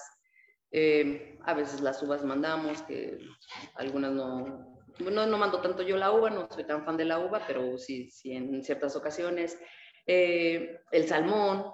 [0.70, 3.18] eh, a veces las uvas mandamos, que
[3.74, 7.18] algunas no, no, no mando tanto yo la uva, no soy tan fan de la
[7.18, 9.58] uva, pero sí, sí en ciertas ocasiones.
[10.06, 11.64] Eh, el salmón,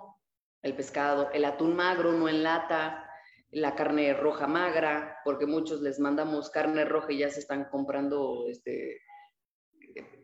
[0.62, 3.06] el pescado, el atún magro, no en lata,
[3.50, 8.46] la carne roja magra, porque muchos les mandamos carne roja y ya se están comprando
[8.48, 9.00] este,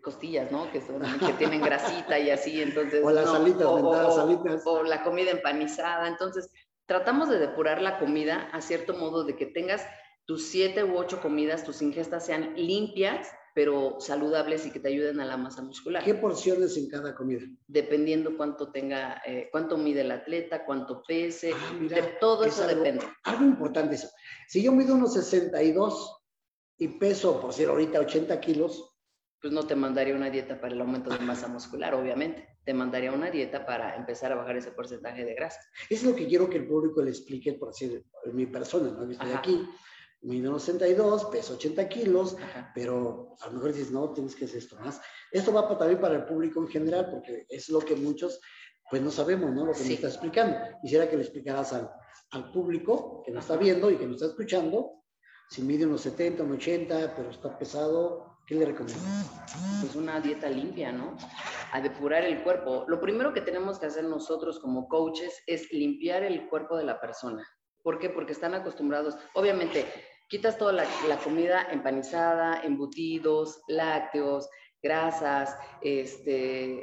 [0.03, 0.71] costillas, ¿no?
[0.71, 3.03] Que, son, que tienen grasita y así, entonces...
[3.05, 6.51] O las salitas, o, o, la comida empanizada, entonces
[6.87, 9.85] tratamos de depurar la comida a cierto modo de que tengas
[10.25, 15.19] tus siete u ocho comidas, tus ingestas sean limpias, pero saludables y que te ayuden
[15.19, 16.05] a la masa muscular.
[16.05, 17.40] ¿Qué porciones en cada comida?
[17.66, 23.07] Dependiendo cuánto tenga, eh, cuánto mide el atleta, cuánto pese, ah, de todo eso depende.
[23.25, 24.11] Algo importante eso.
[24.47, 26.23] Si yo mido unos 62
[26.77, 28.95] y peso, por decir ahorita 80 kilos,
[29.40, 32.59] pues no te mandaría una dieta para el aumento de masa muscular, obviamente.
[32.62, 35.61] Te mandaría una dieta para empezar a bajar ese porcentaje de grasa.
[35.88, 39.11] Es lo que quiero que el público le explique, por decir, mi persona, ¿no?
[39.11, 39.66] estoy aquí
[40.26, 42.36] mido 62, peso 80 kilos,
[42.74, 45.00] pero a lo mejor dices, no, tienes que hacer esto más.
[45.30, 48.40] Esto va también para el público en general, porque es lo que muchos,
[48.90, 49.66] pues no sabemos, ¿no?
[49.66, 50.56] Lo que me está explicando.
[50.82, 51.90] Quisiera que le explicaras al,
[52.30, 55.04] al público que nos está viendo y que nos está escuchando,
[55.48, 59.30] si mide unos 70, unos 80, pero está pesado, ¿qué le recomiendas?
[59.80, 61.16] Pues una dieta limpia, ¿no?
[61.72, 62.84] A depurar el cuerpo.
[62.88, 67.00] Lo primero que tenemos que hacer nosotros como coaches es limpiar el cuerpo de la
[67.00, 67.46] persona.
[67.82, 68.10] ¿Por qué?
[68.10, 69.16] Porque están acostumbrados.
[69.34, 69.86] Obviamente,
[70.28, 74.48] quitas toda la, comida empanizada, embutidos, lácteos,
[74.82, 76.82] grasas, este,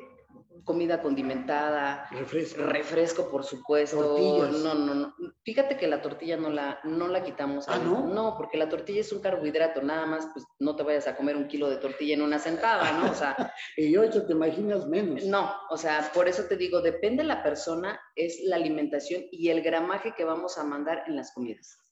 [0.64, 4.18] comida condimentada, refresco, refresco por supuesto.
[4.64, 5.16] No, no, no.
[5.44, 7.66] Fíjate que la tortilla no la, no la quitamos.
[7.68, 8.08] Ah, ¿no?
[8.08, 11.36] No, porque la tortilla es un carbohidrato, nada más, pues no te vayas a comer
[11.36, 13.12] un kilo de tortilla en una sentada, ¿no?
[13.12, 13.36] O sea.
[13.78, 15.26] y ocho, te imaginas menos.
[15.26, 19.50] No, o sea, por eso te digo, depende de la persona, es la alimentación y
[19.50, 21.83] el gramaje que vamos a mandar en las comidas.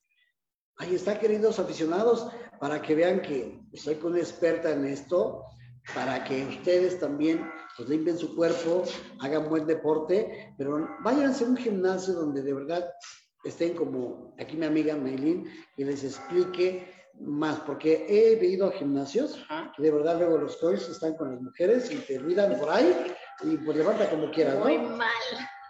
[0.77, 2.27] Ahí está, queridos aficionados,
[2.59, 5.43] para que vean que soy una experta en esto,
[5.93, 8.83] para que ustedes también pues, limpien su cuerpo,
[9.19, 12.91] hagan buen deporte, pero váyanse a un gimnasio donde de verdad
[13.43, 16.87] estén como aquí mi amiga Maylin y les explique
[17.19, 19.43] más, porque he ido a gimnasios
[19.75, 22.95] que de verdad luego los coaches están con las mujeres y te olvidan por ahí
[23.43, 25.09] y pues levanta como quieras, Muy mal.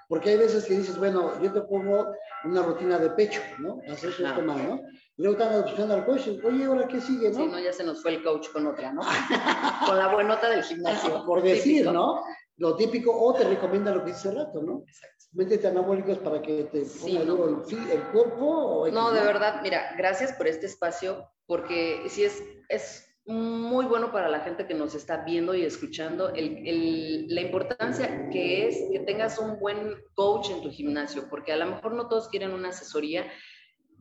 [0.07, 3.79] Porque hay veces que dices, bueno, yo te pongo una rutina de pecho, ¿no?
[3.91, 4.81] Hacer esto mal, ¿no?
[5.17, 7.35] Y luego están buscando al coach, oye, ¿ahora qué sigue, no?
[7.35, 9.01] Sí, no, ya se nos fue el coach con otra, ¿no?
[9.85, 11.23] con la buenota del gimnasio.
[11.25, 12.23] Por decir, ¿no?
[12.57, 14.83] Lo típico, o te recomienda lo que hice rato, ¿no?
[14.87, 15.25] Exacto.
[15.33, 18.45] Métete anabólicos para que te ponga duro el, el, cuerpo.
[18.45, 24.11] O no, de verdad, mira, gracias por este espacio, porque sí es, es muy bueno
[24.11, 28.99] para la gente que nos está viendo y escuchando el, la importancia que es que
[28.99, 32.69] tengas un buen coach en tu gimnasio, porque a lo mejor no todos quieren una
[32.69, 33.25] asesoría,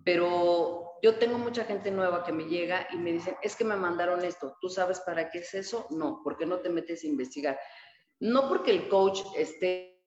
[0.05, 3.77] pero yo tengo mucha gente nueva que me llega y me dicen, es que me
[3.77, 5.87] mandaron esto, ¿tú sabes para qué es eso?
[5.91, 7.59] No, porque no te metes a investigar.
[8.19, 10.03] No porque el coach esté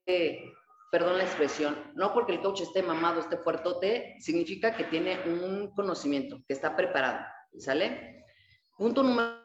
[0.93, 5.73] perdón la expresión, no porque el coach esté mamado, esté fuertote, significa que tiene un
[5.73, 7.25] conocimiento, que está preparado,
[7.57, 8.22] ¿sale?
[8.75, 9.42] Punto número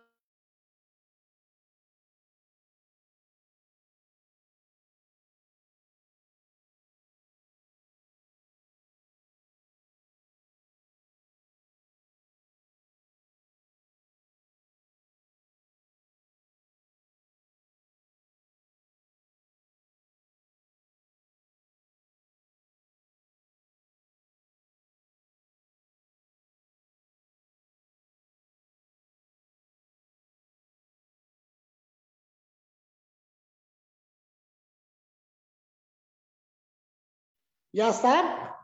[37.73, 38.57] ¿Ya está?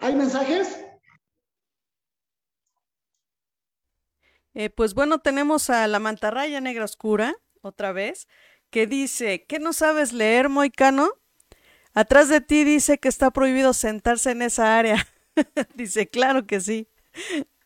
[0.00, 0.84] ¿Hay mensajes?
[4.54, 8.28] Eh, pues bueno, tenemos a la mantarraya negra oscura, otra vez,
[8.70, 11.10] que dice, ¿qué no sabes leer, Moicano?
[11.94, 15.06] Atrás de ti dice que está prohibido sentarse en esa área.
[15.74, 16.88] dice, claro que sí.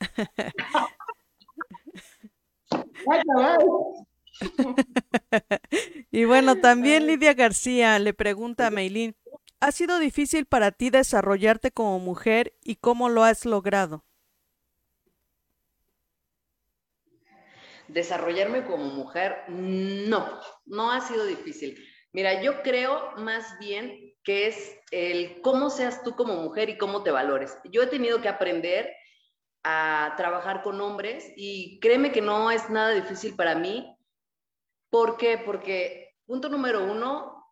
[6.11, 9.15] y bueno, también Lidia García le pregunta a Meilín,
[9.63, 14.05] ¿Ha sido difícil para ti desarrollarte como mujer y cómo lo has logrado?
[17.87, 21.79] Desarrollarme como mujer, no, no ha sido difícil.
[22.13, 27.05] Mira, yo creo más bien que es el cómo seas tú como mujer y cómo
[27.05, 27.57] te valores.
[27.71, 28.93] Yo he tenido que aprender
[29.63, 33.97] a trabajar con hombres y créeme que no es nada difícil para mí.
[34.91, 35.39] ¿Por qué?
[35.39, 37.47] Porque, punto número uno,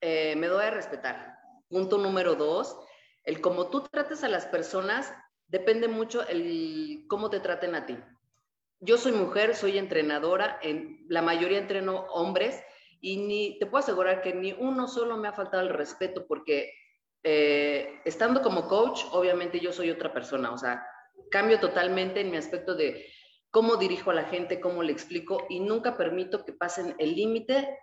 [0.00, 1.33] eh, me doy a respetar.
[1.68, 2.76] Punto número dos,
[3.24, 5.12] el cómo tú trates a las personas
[5.48, 7.96] depende mucho el cómo te traten a ti.
[8.80, 12.62] Yo soy mujer, soy entrenadora, en, la mayoría entreno hombres
[13.00, 16.72] y ni te puedo asegurar que ni uno solo me ha faltado el respeto porque
[17.22, 20.86] eh, estando como coach, obviamente yo soy otra persona, o sea,
[21.30, 23.06] cambio totalmente en mi aspecto de
[23.50, 27.78] cómo dirijo a la gente, cómo le explico y nunca permito que pasen el límite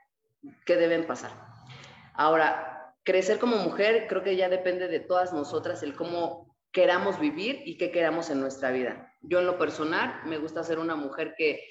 [0.65, 1.31] que deben pasar.
[2.13, 7.61] Ahora, crecer como mujer creo que ya depende de todas nosotras el cómo queramos vivir
[7.65, 9.13] y qué queramos en nuestra vida.
[9.21, 11.63] Yo en lo personal me gusta ser una mujer que,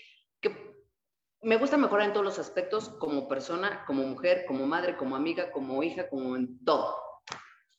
[1.42, 5.50] me gusta mejorar en todos los aspectos como persona, como mujer, como madre, como amiga,
[5.52, 6.98] como hija, como en todo.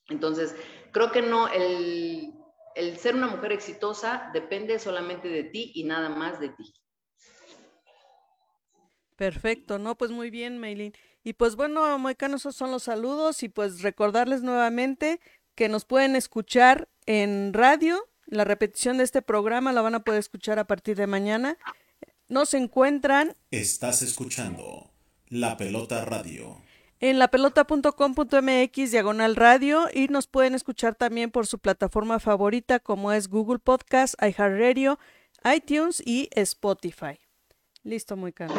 [0.09, 0.55] Entonces,
[0.91, 2.33] creo que no, el,
[2.73, 6.73] el ser una mujer exitosa depende solamente de ti y nada más de ti.
[9.15, 10.93] Perfecto, no, pues muy bien, Maylin.
[11.23, 15.19] Y pues bueno, moicanos, esos son los saludos y pues recordarles nuevamente
[15.55, 18.07] que nos pueden escuchar en radio.
[18.25, 21.57] La repetición de este programa la van a poder escuchar a partir de mañana.
[22.27, 23.36] Nos encuentran.
[23.51, 24.91] Estás escuchando
[25.27, 26.62] La Pelota Radio.
[26.99, 33.27] En lapelota.com.mx diagonal radio y nos pueden escuchar también por su plataforma favorita como es
[33.27, 34.99] Google Podcast, iHeartRadio,
[35.43, 37.19] iTunes y Spotify.
[37.84, 38.53] Listo, muy caro.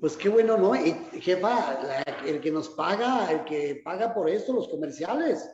[0.00, 0.74] Pues qué bueno, ¿no?
[0.74, 1.78] Y, jefa,
[2.26, 5.48] el que nos paga, el que paga por esto, los comerciales.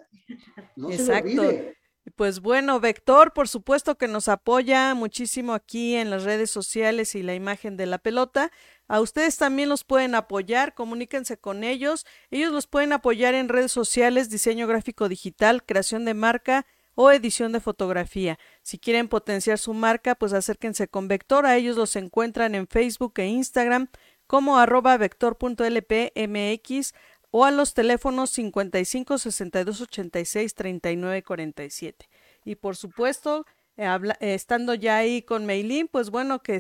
[0.77, 1.29] No Exacto.
[1.31, 1.77] se olvide.
[2.17, 7.23] Pues bueno, Vector, por supuesto que nos apoya muchísimo aquí en las redes sociales y
[7.23, 8.53] la imagen de la pelota.
[8.89, 12.05] A ustedes también los pueden apoyar, comuníquense con ellos.
[12.31, 17.53] Ellos los pueden apoyar en redes sociales, diseño gráfico digital, creación de marca o edición
[17.53, 18.39] de fotografía.
[18.63, 21.47] Si quieren potenciar su marca, pues acérquense con Vector.
[21.47, 23.89] A ellos los encuentran en Facebook e Instagram
[24.35, 26.93] como arroba vector.lpmx
[27.31, 32.09] o a los teléfonos 55 62 86 39 47.
[32.45, 36.59] Y por supuesto, eh, estando ya ahí con Meilín, pues bueno, que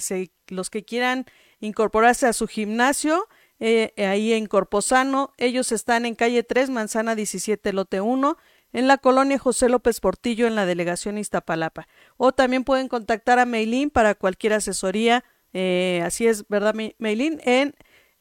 [0.50, 1.26] los que quieran
[1.58, 3.26] incorporarse a su gimnasio,
[3.58, 8.36] eh, ahí en Corposano, ellos están en calle 3, manzana 17, lote 1,
[8.72, 11.88] en la colonia José López Portillo, en la delegación Iztapalapa.
[12.18, 17.40] O también pueden contactar a Meilín para cualquier asesoría eh, así es, ¿verdad, Maylin?
[17.44, 17.74] En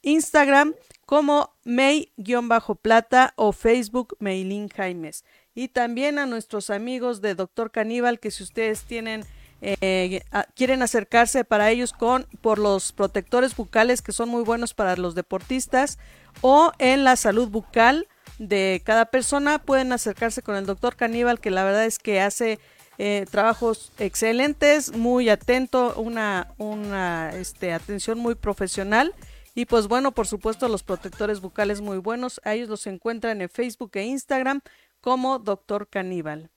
[0.03, 5.25] Instagram como May-plata o Facebook Maylin Jaimes.
[5.55, 9.25] Y también a nuestros amigos de Doctor Caníbal, que si ustedes tienen,
[9.61, 10.21] eh,
[10.55, 15.15] quieren acercarse para ellos con, por los protectores bucales que son muy buenos para los
[15.15, 15.99] deportistas
[16.41, 18.07] o en la salud bucal
[18.39, 22.59] de cada persona, pueden acercarse con el Doctor Caníbal, que la verdad es que hace
[22.97, 29.13] eh, trabajos excelentes, muy atento, una, una este, atención muy profesional.
[29.55, 32.41] Y pues bueno, por supuesto, los protectores bucales muy buenos.
[32.43, 34.61] A ellos los encuentran en Facebook e Instagram
[35.01, 36.49] como Doctor Caníbal.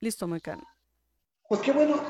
[0.00, 0.66] Listo, Mecano.
[1.48, 2.00] Pues qué bueno.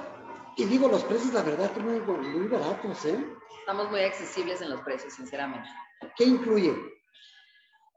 [0.57, 3.25] Y digo, los precios, la verdad, que muy, muy baratos, ¿eh?
[3.61, 5.69] Estamos muy accesibles en los precios, sinceramente.
[6.17, 6.75] ¿Qué incluye?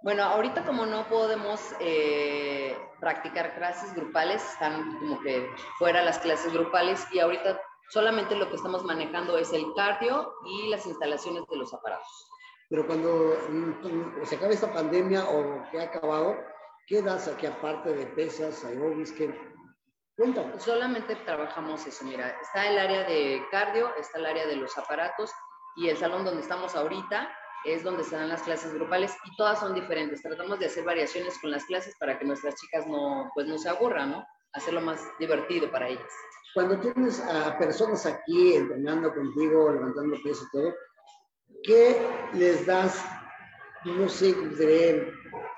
[0.04, 5.48] Bueno, ahorita como no podemos eh, practicar clases grupales, están como que
[5.78, 10.70] fuera las clases grupales y ahorita solamente lo que estamos manejando es el cardio y
[10.70, 12.28] las instalaciones de los aparatos.
[12.68, 13.38] Pero cuando
[14.24, 16.36] se acabe esta pandemia o que ha acabado,
[16.88, 19.12] ¿qué das aquí aparte de pesas, aerobics?
[19.12, 19.40] ¿Qué?
[20.18, 20.60] Cuéntame.
[20.60, 25.32] Solamente trabajamos eso, mira, está el área de cardio, está el área de los aparatos
[25.76, 27.30] y el salón donde estamos ahorita
[27.66, 30.22] es donde se dan las clases grupales y todas son diferentes.
[30.22, 33.70] Tratamos de hacer variaciones con las clases para que nuestras chicas no, pues no se
[33.70, 34.26] aburran, ¿no?
[34.54, 36.12] Hacerlo más divertido para ellas.
[36.54, 40.74] Cuando tienes a personas aquí entrenando contigo, levantando peso y todo,
[41.64, 43.06] ¿qué les das,
[43.86, 45.14] no sé, de,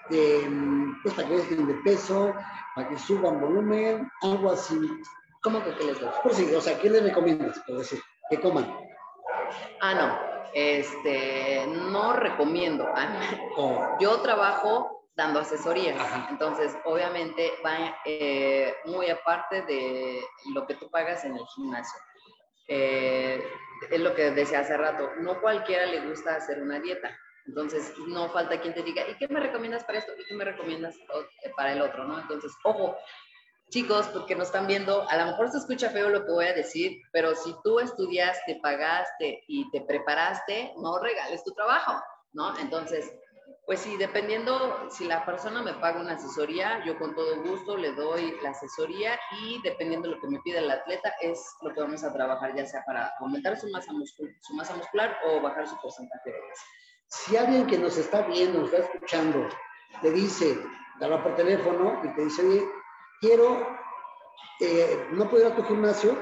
[0.10, 2.34] de, pues para que de peso,
[2.76, 4.80] para que suban volumen, algo así?
[5.41, 6.12] ¿Cómo que qué les doy?
[6.22, 7.60] Pues sí, o sea, ¿qué les recomiendas?
[7.66, 7.99] Por decir,
[8.30, 8.72] que coman.
[9.82, 12.88] Ah, no, este, no recomiendo.
[12.95, 16.28] Ah, Yo trabajo dando asesorías, Ajá.
[16.32, 20.22] entonces obviamente va eh, muy aparte de
[20.54, 21.99] lo que tú pagas en el gimnasio.
[22.68, 23.43] Eh,
[23.91, 28.30] es lo que decía hace rato, no cualquiera le gusta hacer una dieta, entonces no
[28.30, 30.14] falta quien te diga, ¿y qué me recomiendas para esto?
[30.18, 32.06] ¿Y qué me recomiendas o- para el otro?
[32.06, 32.20] ¿no?
[32.20, 32.95] Entonces, ojo,
[33.70, 36.53] chicos, porque nos están viendo, a lo mejor se escucha feo lo que voy a
[36.53, 42.01] decir, pero si tú estudiaste, pagaste y te preparaste, no regales tu trabajo,
[42.34, 42.57] ¿no?
[42.59, 43.11] Entonces,
[43.66, 47.93] pues sí, dependiendo si la persona me paga una asesoría, yo con todo gusto le
[47.93, 51.80] doy la asesoría y dependiendo de lo que me pide el atleta es lo que
[51.82, 55.68] vamos a trabajar, ya sea para aumentar su masa, muscul- su masa muscular o bajar
[55.68, 56.64] su porcentaje de grasa.
[57.07, 59.47] si alguien que nos está viendo, nos está escuchando,
[60.01, 60.57] te dice,
[60.99, 62.64] te habla por teléfono y te dice, oye,
[63.24, 63.66] quiero,
[64.60, 66.18] eh, no puedo ir a tu gimnasio,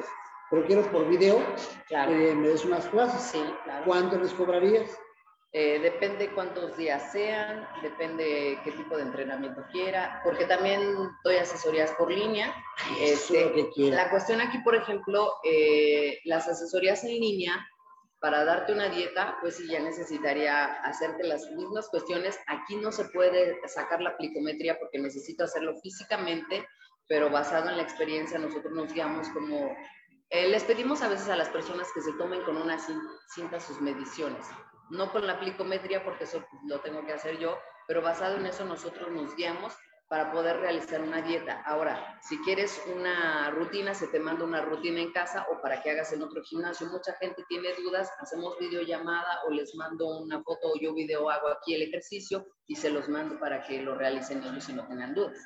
[0.51, 1.43] pero quiero por video
[1.87, 2.11] Claro.
[2.11, 3.21] que me des unas clases.
[3.21, 3.83] Sí, claro.
[3.85, 4.99] ¿Cuánto les cobrarías?
[5.53, 10.79] Eh, depende cuántos días sean, depende qué tipo de entrenamiento quiera, porque también
[11.23, 12.53] doy asesorías por línea.
[13.01, 17.67] Este, que la cuestión aquí, por ejemplo, eh, las asesorías en línea,
[18.21, 22.39] para darte una dieta, pues sí, ya necesitaría hacerte las mismas cuestiones.
[22.45, 26.67] Aquí no se puede sacar la plicometría porque necesito hacerlo físicamente,
[27.11, 29.75] pero basado en la experiencia, nosotros nos guiamos como...
[30.29, 33.05] eh, les pedimos a veces a las personas que se tomen con una cin-
[33.35, 34.47] cinta sus mediciones,
[34.89, 38.63] no con la plicometría porque eso lo tengo que hacer yo, pero basado en eso
[38.63, 39.73] nosotros nos guiamos
[40.07, 41.61] para poder realizar una dieta.
[41.65, 45.91] Ahora, si quieres una rutina, se te manda una rutina en casa o para que
[45.91, 46.87] hagas en otro gimnasio.
[46.87, 51.49] Mucha gente tiene dudas, hacemos videollamada o les mando una foto o yo video hago
[51.49, 55.13] aquí el ejercicio y se los mando para que lo realicen ellos si no tengan
[55.13, 55.37] dudas.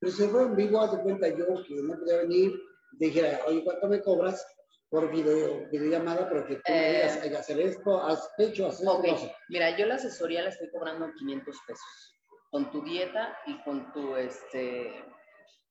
[0.00, 2.52] Pero si fue en vivo, haz de cuenta yo que no podía venir,
[2.92, 4.46] dijera, oye, ¿cuánto me cobras
[4.88, 6.28] por video, videollamada?
[6.28, 9.06] Pero que tú me Eh, digas, hay que hacer esto, haz pecho, haz esto, Ok,
[9.06, 9.34] no sé.
[9.48, 12.14] mira, yo la asesoría la estoy cobrando 500 pesos
[12.50, 15.04] con tu dieta y con tu este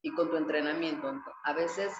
[0.01, 1.07] y con tu entrenamiento.
[1.45, 1.91] A veces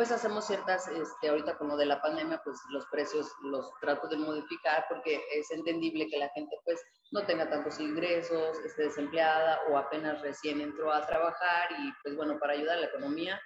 [0.00, 4.08] pues hacemos ciertas este ahorita con lo de la pandemia pues los precios los trato
[4.08, 6.80] de modificar porque es entendible que la gente pues
[7.12, 12.38] no tenga tantos ingresos, esté desempleada o apenas recién entró a trabajar y pues bueno,
[12.38, 13.38] para ayudar a la economía,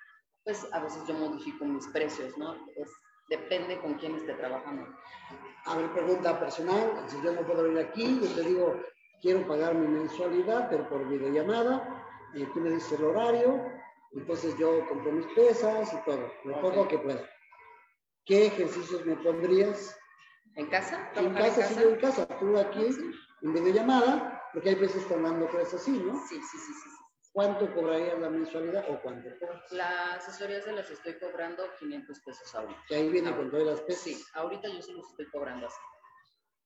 [0.44, 2.54] pues a veces yo modifico mis precios, ¿no?
[2.76, 2.88] Es,
[3.28, 4.86] depende con quién esté trabajando.
[5.64, 8.80] A ver, pregunta personal, si yo no puedo venir aquí, yo te digo,
[9.20, 11.82] quiero pagar mi mensualidad, pero por videollamada,
[12.32, 13.74] y tú me dices el horario,
[14.14, 17.28] entonces yo compro mis pesas y todo, lo poco que pueda.
[18.24, 19.96] ¿Qué ejercicios me pondrías?
[20.54, 21.08] ¿En casa?
[21.16, 22.88] En ¿Trabajar casa, sí, en casa, tú aquí,
[23.42, 26.14] en videollamada, porque hay veces que están dando cosas así, ¿no?
[26.26, 26.90] Sí, sí, sí, sí.
[26.90, 27.04] sí.
[27.34, 29.72] ¿Cuánto cobrarías la mensualidad o cuánto cobras?
[29.72, 32.80] Las asesorías se las estoy cobrando 500 pesos ahorita.
[32.86, 34.04] Que ahí viene con todas las pesas.
[34.04, 35.80] Sí, ahorita yo se los estoy cobrando así.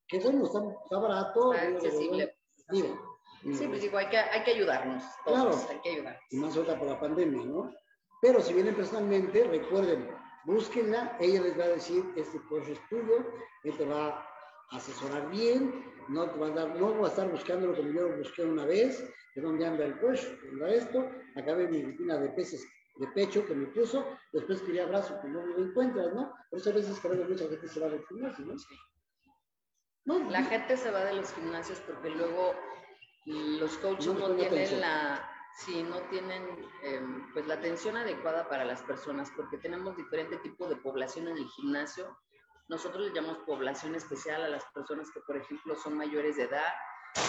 [0.06, 1.54] Que bueno, está, está barato.
[1.54, 2.36] Está accesible.
[2.68, 3.07] Digo,
[3.42, 5.02] Sí, pues digo, hay que, hay que ayudarnos.
[5.24, 5.70] Todos, Claro.
[5.70, 6.18] hay que ayudar.
[6.30, 7.72] y más ahorita por la pandemia, ¿no?
[8.20, 10.08] Pero si vienen personalmente, recuerden,
[10.44, 13.24] búsquenla, ella les va a decir, este curso es tuyo,
[13.62, 14.08] él te va
[14.70, 18.08] a asesorar bien, no te va a dar, no va a estar buscándolo como yo
[18.08, 22.18] lo busqué una vez, de dónde anda el coach, dónde anda esto, acabé mi rutina
[22.18, 22.66] de peces
[22.96, 26.34] de pecho que me puso, después quería brazo, que no lo encuentras, ¿no?
[26.50, 28.54] Por eso a veces creo que mucha gente se va del gimnasio, ¿no?
[30.04, 32.54] No, La gente se va de los gimnasios porque luego
[33.28, 34.80] los coaches No no, tienen atención.
[34.80, 36.42] la, sí, no tienen
[36.82, 41.38] em, pues la atención adecuada para las personas porque tenemos diferente tipo de población en
[41.38, 42.16] el gimnasio.
[42.68, 46.72] Nosotros le llamamos población especial a las personas que, por ejemplo, son mayores de edad,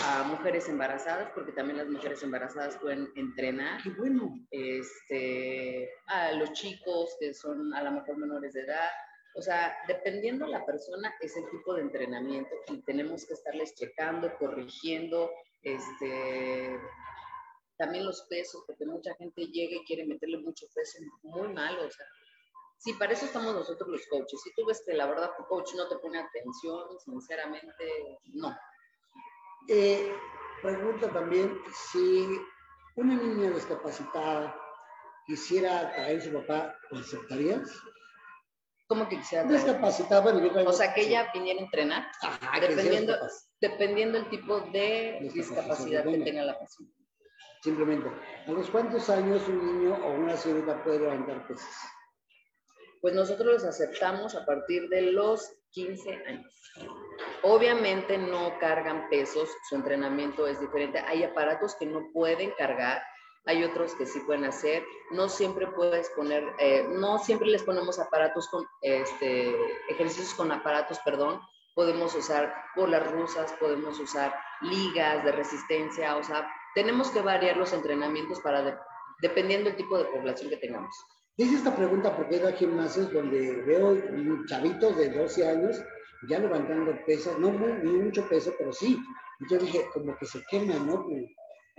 [0.05, 3.81] a mujeres embarazadas, porque también las mujeres embarazadas pueden entrenar.
[3.81, 4.37] qué bueno.
[4.51, 8.89] este, a los chicos que son a lo mejor menores de edad.
[9.35, 14.35] O sea, dependiendo la persona, es el tipo de entrenamiento y tenemos que estarles checando,
[14.37, 15.29] corrigiendo
[15.61, 16.79] este,
[17.77, 21.91] también los pesos, porque mucha gente llega y quiere meterle mucho peso, muy malo, o
[21.91, 22.05] sea,
[22.77, 24.41] sí, para eso estamos nosotros los coaches.
[24.43, 28.55] Si tú ves que la verdad tu coach no te pone atención, sinceramente, no.
[29.67, 30.13] Eh,
[30.61, 32.27] pregunta también si
[32.95, 34.55] una niña discapacitada
[35.25, 37.69] quisiera traer a su papá, ¿lo aceptarías?
[38.89, 39.43] ¿Cómo que quisiera?
[39.43, 43.15] Discapacitada, bueno, yo traigo- O sea, que ella viniera a entrenar, Ajá, dependiendo,
[43.61, 46.89] dependiendo el tipo de Discapacidad que tenga la persona.
[47.61, 48.09] Simplemente,
[48.47, 51.69] ¿a los cuántos años un niño o una señorita puede levantar pesas?
[52.99, 56.51] Pues nosotros los aceptamos a partir de los 15 años.
[57.43, 60.97] Obviamente no cargan pesos, su entrenamiento es diferente.
[60.99, 63.03] Hay aparatos que no pueden cargar,
[63.45, 64.83] hay otros que sí pueden hacer.
[65.11, 69.55] No siempre puedes poner, eh, no siempre les ponemos aparatos con, este,
[69.89, 71.39] ejercicios con aparatos, perdón.
[71.75, 77.71] Podemos usar bolas rusas, podemos usar ligas de resistencia, o sea, tenemos que variar los
[77.73, 78.77] entrenamientos para, de-
[79.21, 80.93] dependiendo del tipo de población que tengamos.
[81.37, 83.95] Hice esta pregunta porque he ido a gimnasios donde veo
[84.47, 85.81] chavitos de 12 años
[86.27, 88.99] ya levantando pesas, no muy, mucho peso, pero sí.
[89.39, 91.07] Y yo dije, como que se queman, ¿no?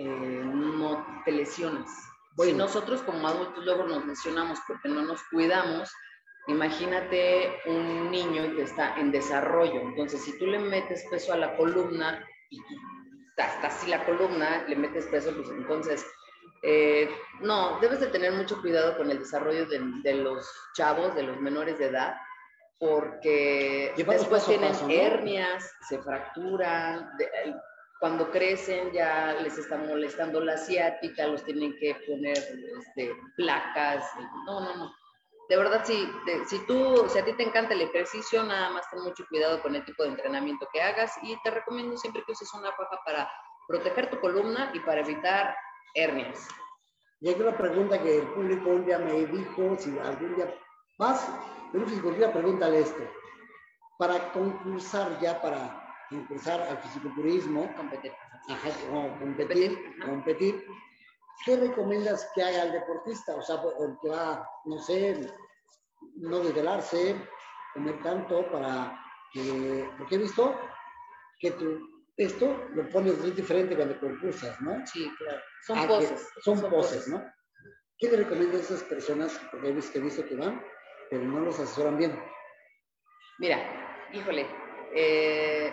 [0.01, 1.90] Eh, no te lesionas.
[2.36, 2.53] Bueno.
[2.53, 5.90] Si nosotros como adultos luego nos lesionamos porque no nos cuidamos,
[6.46, 9.80] imagínate un niño que está en desarrollo.
[9.80, 12.59] Entonces, si tú le metes peso a la columna y
[13.36, 16.07] está así la columna, le metes peso, pues entonces,
[16.62, 21.22] eh, no, debes de tener mucho cuidado con el desarrollo de, de los chavos, de
[21.24, 22.16] los menores de edad,
[22.78, 24.92] porque Llevarlos después tienen paso, ¿no?
[24.94, 27.55] hernias, se fracturan, de-
[28.01, 32.38] cuando crecen ya les está molestando la ciática, los tienen que poner
[32.78, 34.05] este, placas.
[34.46, 34.94] No, no, no.
[35.51, 36.09] De verdad, si,
[36.48, 39.74] si tú, si a ti te encanta el ejercicio, nada más ten mucho cuidado con
[39.74, 43.30] el tipo de entrenamiento que hagas y te recomiendo siempre que uses una faja para
[43.68, 45.55] proteger tu columna y para evitar
[45.94, 46.48] hernias.
[47.20, 51.78] Y hay una pregunta que el público un día me dijo, si algún día de
[51.78, 53.03] un fisiculturista, pregúntale esto.
[53.98, 58.12] Para concursar ya, para concursar al fisiculturismo, Competir.
[58.48, 60.66] ajá, o competir, Competir,
[61.44, 63.34] ¿qué recomiendas que haga el deportista?
[63.36, 65.32] O sea, el que va, no sé,
[66.16, 67.16] no desvelarse,
[67.74, 68.98] comer tanto para
[69.32, 70.58] que, porque he visto
[71.38, 71.78] que tú,
[72.16, 74.84] esto lo pones muy diferente cuando concursas, ¿no?
[74.86, 75.40] Sí, claro.
[75.66, 76.28] Son Ah, poses.
[76.42, 77.22] Son, poses, ¿no?
[77.98, 79.40] ¿Qué le recomiendas a esas personas?
[79.50, 80.62] Porque he visto, he visto que van,
[81.08, 82.20] pero no los asesoran bien.
[83.38, 83.58] Mira,
[84.12, 84.46] híjole,
[84.94, 85.72] eh,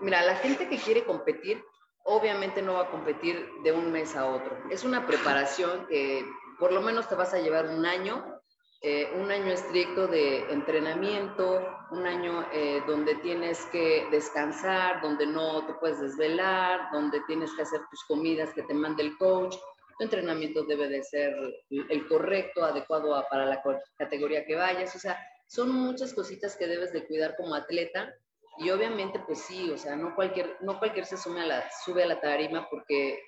[0.00, 1.62] mira, la gente que quiere competir,
[2.04, 4.56] obviamente no va a competir de un mes a otro.
[4.70, 6.24] Es una preparación que
[6.58, 8.40] por lo menos te vas a llevar un año,
[8.82, 15.66] eh, un año estricto de entrenamiento, un año eh, donde tienes que descansar, donde no
[15.66, 19.56] te puedes desvelar, donde tienes que hacer tus comidas que te mande el coach.
[19.98, 21.34] Tu entrenamiento debe de ser
[21.70, 23.62] el correcto, adecuado para la
[23.96, 24.94] categoría que vayas.
[24.96, 28.12] O sea, son muchas cositas que debes de cuidar como atleta
[28.58, 32.02] y obviamente pues sí, o sea, no cualquier, no cualquier se sube a la, sube
[32.02, 33.20] a la tarima porque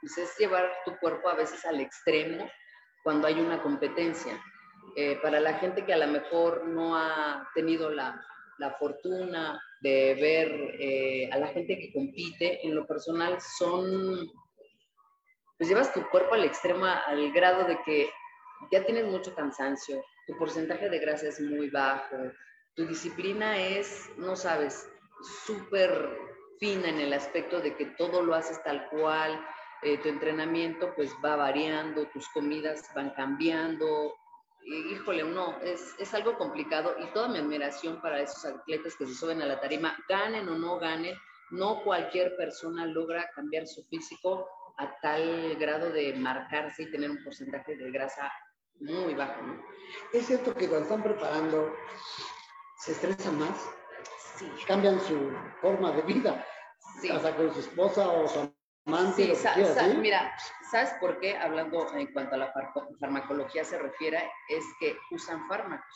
[0.00, 2.48] pues, es llevar tu cuerpo a veces al extremo
[3.02, 4.42] cuando hay una competencia.
[4.96, 8.20] Eh, para la gente que a lo mejor no ha tenido la,
[8.58, 14.30] la fortuna de ver eh, a la gente que compite, en lo personal son,
[15.56, 18.10] pues llevas tu cuerpo al extremo al grado de que
[18.70, 22.16] ya tienes mucho cansancio, tu porcentaje de grasa es muy bajo,
[22.74, 24.88] tu disciplina es, no sabes,
[25.44, 26.18] súper
[26.58, 29.44] fina en el aspecto de que todo lo haces tal cual,
[29.82, 34.14] eh, tu entrenamiento pues va variando, tus comidas van cambiando.
[34.62, 39.14] Híjole, no, es, es algo complicado y toda mi admiración para esos atletas que se
[39.14, 41.16] suben a la tarima, ganen o no ganen,
[41.50, 44.46] no cualquier persona logra cambiar su físico
[44.76, 48.30] a tal grado de marcarse y tener un porcentaje de grasa
[48.80, 49.62] muy bajo, ¿no?
[50.12, 51.74] Es cierto que cuando están preparando,
[52.84, 53.70] se estresan más,
[54.38, 56.44] Sí, cambian su forma de vida,
[57.00, 57.08] sí.
[57.08, 58.50] sea, con su esposa o su
[58.86, 60.34] amante, Sí, sa- quieras, mira,
[60.70, 61.36] ¿sabes por qué?
[61.36, 62.52] Hablando en cuanto a la
[62.98, 65.94] farmacología se refiere, es que usan fármacos,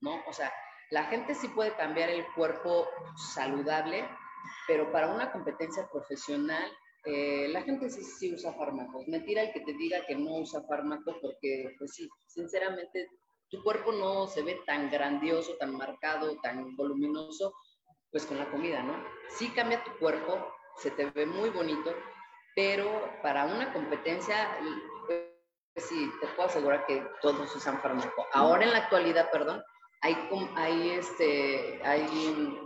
[0.00, 0.22] ¿no?
[0.28, 0.52] O sea,
[0.90, 2.88] la gente sí puede cambiar el cuerpo
[3.34, 4.08] saludable,
[4.68, 6.70] pero para una competencia profesional,
[7.06, 9.08] eh, la gente sí, sí usa fármacos.
[9.08, 13.08] Mentira el que te diga que no usa fármaco, porque, pues sí, sinceramente,
[13.50, 17.54] tu cuerpo no se ve tan grandioso, tan marcado, tan voluminoso,
[18.10, 18.94] pues con la comida, ¿no?
[19.28, 21.94] Sí cambia tu cuerpo, se te ve muy bonito,
[22.54, 24.56] pero para una competencia,
[25.06, 28.26] pues sí, te puedo asegurar que todos usan fármaco.
[28.32, 29.62] Ahora en la actualidad, perdón,
[30.02, 30.16] hay,
[30.56, 32.56] hay, este, hay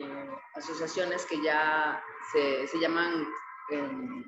[0.00, 3.26] eh, asociaciones que ya se, se llaman
[3.70, 4.24] em,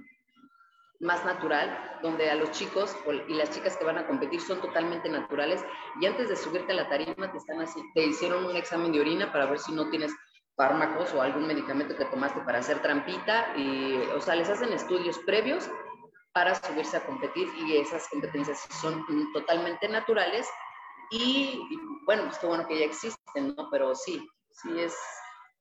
[1.03, 2.97] más natural, donde a los chicos
[3.29, 5.63] y las chicas que van a competir son totalmente naturales.
[6.01, 9.01] Y antes de subirte a la tarima te, están así, te hicieron un examen de
[9.01, 10.15] orina para ver si no tienes
[10.57, 13.53] fármacos o algún medicamento que tomaste para hacer trampita.
[13.57, 15.69] Y, o sea, les hacen estudios previos
[16.33, 20.49] para subirse a competir y esas competencias son totalmente naturales.
[21.11, 21.61] Y,
[22.07, 23.69] bueno, pues qué bueno que ya existen, ¿no?
[23.71, 24.97] Pero sí, sí es,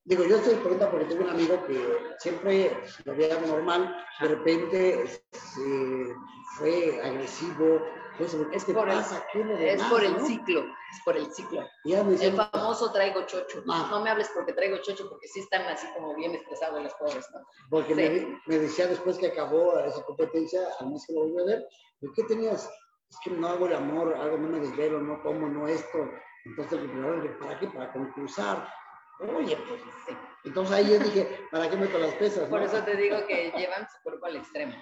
[0.03, 1.79] Digo, yo estoy pregunta porque tengo un amigo que
[2.17, 2.75] siempre
[3.05, 6.15] lo veía normal, de repente se
[6.57, 7.81] fue agresivo.
[8.17, 11.65] Pues, es, por el, es por el ciclo, es por el ciclo.
[11.85, 13.63] el famoso traigo chocho.
[13.69, 13.87] Ah.
[13.89, 17.25] No me hables porque traigo chocho, porque sí están así como bien estresados los pobres,
[17.33, 17.39] ¿no?
[17.69, 21.67] Porque me, decía después que acabó esa competencia, al mes que lo volví a ver,
[22.15, 22.69] ¿qué tenías?
[23.09, 26.09] Es que no hago el amor, algo no me desvelo, no como, no esto.
[26.45, 26.79] Entonces,
[27.39, 27.67] ¿para qué?
[27.67, 28.67] Para concursar
[29.21, 30.17] Oye, pues sí.
[30.45, 32.49] Entonces ahí yo dije, ¿para qué meto las pesas?
[32.49, 34.75] Por eso te digo que llevan su cuerpo al extremo.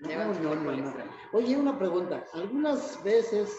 [0.00, 1.12] Llevan su cuerpo al extremo.
[1.32, 2.24] Oye, una pregunta.
[2.32, 3.56] ¿Algunas veces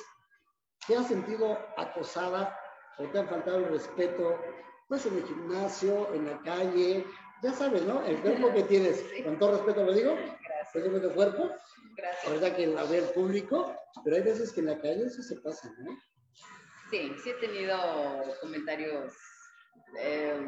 [0.86, 2.57] te has sentido acosada
[2.97, 4.38] o te han faltado el respeto,
[4.89, 7.05] pues en el gimnasio, en la calle?
[7.41, 8.03] Ya sabes, ¿no?
[8.03, 10.75] El cuerpo que tienes, con todo respeto lo digo, Gracias.
[10.75, 11.51] es cuerpo.
[11.95, 12.25] Gracias.
[12.25, 13.73] La verdad que la ve el público,
[14.03, 15.91] pero hay veces que en la calle eso se pasa, ¿no?
[16.89, 17.78] Sí, sí he tenido
[18.41, 19.13] comentarios
[19.99, 20.39] eh,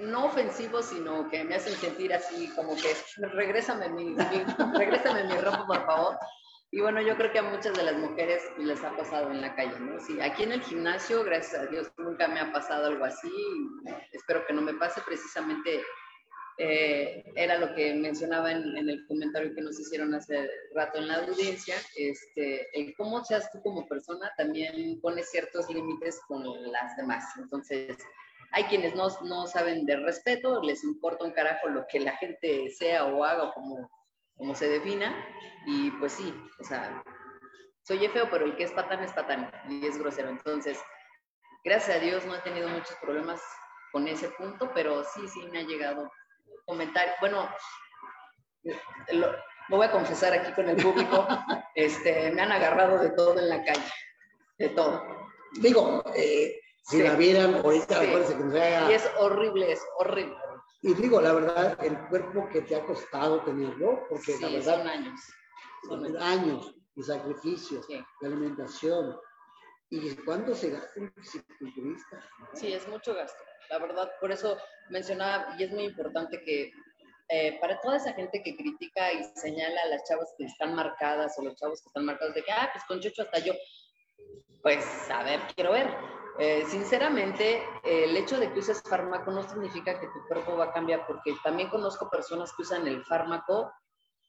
[0.00, 2.94] no ofensivos, sino que me hacen sentir así como que
[3.28, 6.18] regrésame mi, mi, mi ropa, por favor.
[6.72, 9.54] Y bueno, yo creo que a muchas de las mujeres les ha pasado en la
[9.56, 9.98] calle, ¿no?
[9.98, 13.30] Sí, aquí en el gimnasio, gracias a Dios, nunca me ha pasado algo así.
[14.12, 15.00] Espero que no me pase.
[15.04, 15.82] Precisamente
[16.58, 21.08] eh, era lo que mencionaba en, en, el comentario que nos hicieron hace rato en
[21.08, 21.74] la audiencia.
[21.96, 27.24] Este, el cómo seas tú como persona también pone ciertos límites con las demás.
[27.36, 27.98] Entonces,
[28.52, 32.70] hay quienes no, no saben de respeto, les importa un carajo lo que la gente
[32.70, 33.90] sea o haga o como,
[34.36, 35.14] como se defina.
[35.66, 37.02] Y pues sí, o sea,
[37.82, 40.28] soy feo, pero el que es patán es patán y es grosero.
[40.30, 40.78] Entonces,
[41.64, 43.40] gracias a Dios no he tenido muchos problemas
[43.92, 46.10] con ese punto, pero sí, sí me ha llegado
[46.66, 47.08] comentar.
[47.20, 47.48] Bueno,
[49.12, 49.34] lo,
[49.68, 51.26] voy a confesar aquí con el público,
[51.74, 53.92] este, me han agarrado de todo en la calle,
[54.58, 55.04] de todo.
[55.60, 58.06] Digo, eh, si la vieran ahorita, sí.
[58.06, 60.36] que Y es horrible, es horrible.
[60.82, 64.78] Y digo, la verdad, el cuerpo que te ha costado tenerlo, porque la verdad.
[64.78, 65.20] Son años.
[65.86, 69.18] Son años y sacrificios, de alimentación.
[69.90, 72.20] ¿Y cuánto se gasta un fisiculturista?
[72.54, 73.42] Sí, es mucho gasto.
[73.70, 74.56] La verdad, por eso
[74.88, 76.72] mencionaba, y es muy importante que
[77.28, 81.38] eh, para toda esa gente que critica y señala a las chavas que están marcadas
[81.38, 83.52] o los chavos que están marcados de que, ah, pues con Chucho hasta yo,
[84.62, 85.88] pues a ver, quiero ver.
[86.38, 90.72] Eh, sinceramente, el hecho de que uses fármaco no significa que tu cuerpo va a
[90.72, 93.72] cambiar, porque también conozco personas que usan el fármaco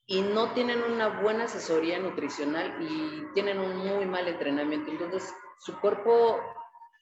[0.06, 4.91] y no tienen una buena asesoría nutricional y tienen un muy mal entrenamiento.
[4.91, 6.39] Entonces, su cuerpo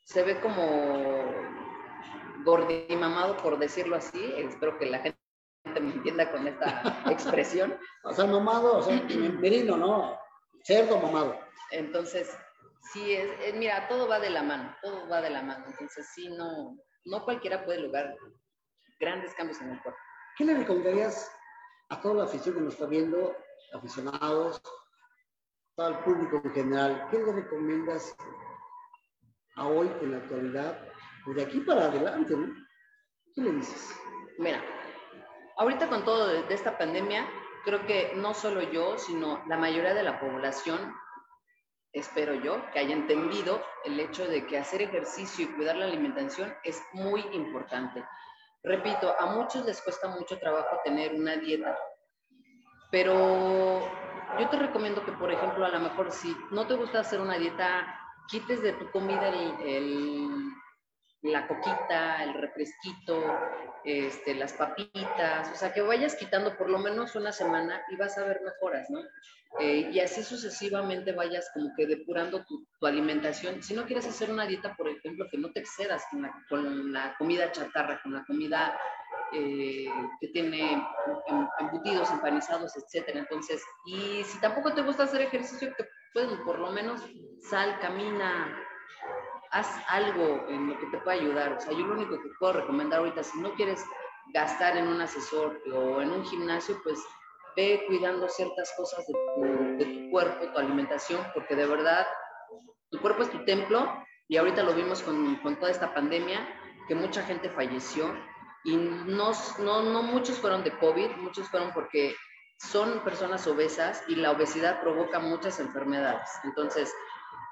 [0.06, 1.24] se ve como
[2.44, 4.34] gordimamado, por decirlo así.
[4.38, 5.20] Espero que la gente
[5.66, 7.78] me entienda con esta expresión.
[8.04, 9.02] o sea, mamado, o sea,
[9.40, 10.18] merino, ¿no?
[10.64, 11.40] Cerdo mamado.
[11.72, 12.36] Entonces,
[12.82, 15.66] sí, es, mira, todo va de la mano, todo va de la mano.
[15.68, 18.16] Entonces, sí, no, no cualquiera puede lograr
[19.00, 20.00] grandes cambios en el cuerpo.
[20.38, 21.32] ¿Qué le recomendarías
[21.90, 23.36] a toda la afición que nos está viendo,
[23.74, 24.62] aficionados,
[25.76, 27.08] todo el público en general?
[27.10, 28.16] ¿Qué le recomiendas
[29.56, 30.88] a hoy, en la actualidad,
[31.26, 32.54] o de aquí para adelante, ¿no?
[33.36, 33.96] ¿Qué le dices?
[34.38, 34.64] Mira,
[35.58, 37.28] ahorita con todo de esta pandemia,
[37.66, 40.94] creo que no solo yo, sino la mayoría de la población
[41.94, 46.54] espero yo, que haya entendido el hecho de que hacer ejercicio y cuidar la alimentación
[46.64, 48.06] es muy importante.
[48.64, 51.78] Repito, a muchos les cuesta mucho trabajo tener una dieta,
[52.92, 53.80] pero
[54.40, 57.38] yo te recomiendo que, por ejemplo, a lo mejor si no te gusta hacer una
[57.38, 60.52] dieta, quites de tu comida el
[61.22, 63.24] la coquita, el refresquito,
[63.84, 68.18] este, las papitas, o sea, que vayas quitando por lo menos una semana y vas
[68.18, 69.02] a ver mejoras, ¿no?
[69.60, 73.62] Eh, y así sucesivamente vayas como que depurando tu, alimentación.
[73.62, 76.06] Si no quieres hacer una dieta, por ejemplo, que no te excedas
[76.50, 78.80] con la, comida chatarra, con la comida
[79.34, 79.90] eh,
[80.22, 83.20] que tiene em, embutidos, empanizados, etcétera.
[83.20, 87.02] Entonces, y si tampoco te gusta hacer ejercicio, que puedes por lo menos
[87.42, 88.56] sal, camina,
[89.52, 91.54] haz algo en lo que te pueda ayudar.
[91.54, 93.84] O sea, yo lo único que puedo recomendar ahorita, si no quieres
[94.34, 97.00] gastar en un asesor o en un gimnasio, pues
[97.56, 102.08] ve cuidando ciertas cosas de tu, cuerpo, tu alimentación, porque de verdad
[102.90, 103.92] tu cuerpo es tu templo
[104.28, 106.48] y ahorita lo vimos con, con toda esta pandemia,
[106.88, 108.14] que mucha gente falleció
[108.64, 112.16] y no, no, no muchos fueron de COVID, muchos fueron porque
[112.58, 116.30] son personas obesas y la obesidad provoca muchas enfermedades.
[116.44, 116.94] Entonces,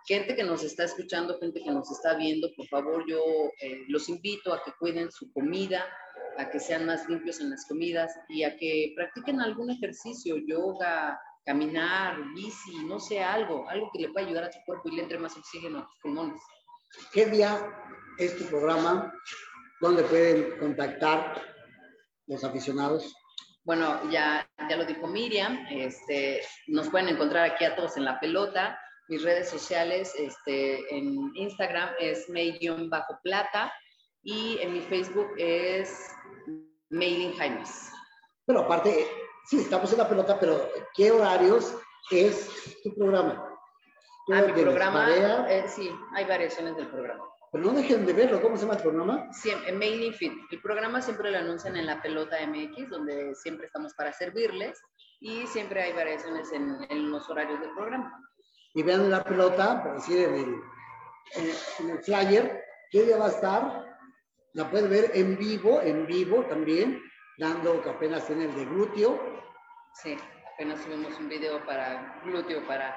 [0.06, 3.22] gente que nos está escuchando, gente que nos está viendo, por favor, yo
[3.62, 5.86] eh, los invito a que cuiden su comida,
[6.38, 11.20] a que sean más limpios en las comidas y a que practiquen algún ejercicio, yoga,
[11.46, 15.04] caminar, bici, no sé, algo, algo que le pueda ayudar a tu cuerpo y le
[15.04, 16.42] entre más oxígeno a tus pulmones.
[17.12, 17.58] ¿Qué día
[18.18, 19.14] es tu programa?
[19.80, 21.42] ¿Dónde pueden contactar
[22.28, 23.16] los aficionados?
[23.64, 28.20] Bueno, ya, ya lo dijo Miriam, este, nos pueden encontrar aquí a todos en la
[28.20, 28.80] pelota.
[29.10, 33.74] Mis redes sociales, este, en Instagram es May-Plata
[34.24, 36.12] y en mi Facebook es
[36.90, 37.92] Mailing Jaimes.
[38.46, 39.08] Pero aparte,
[39.46, 41.78] sí, estamos en la pelota, pero ¿qué horarios
[42.12, 43.48] es tu programa?
[44.34, 45.10] Ah, mi programa,
[45.50, 47.24] eh, sí, hay variaciones del programa.
[47.50, 49.30] Pero no dejen de verlo, ¿cómo se llama el programa?
[49.66, 50.34] En Mailing Fit.
[50.52, 54.82] El programa siempre lo anuncian en la pelota MX, donde siempre estamos para servirles
[55.22, 58.22] y siempre hay variaciones en, en los horarios del programa.
[58.78, 60.62] Y vean la pelota, por decir, en el,
[61.80, 63.98] en el flyer, ¿qué día va a estar?
[64.54, 67.02] La pueden ver en vivo, en vivo también,
[67.40, 69.20] dando que apenas tiene el de glúteo.
[69.96, 70.16] Sí,
[70.54, 72.96] apenas subimos un video para glúteo, para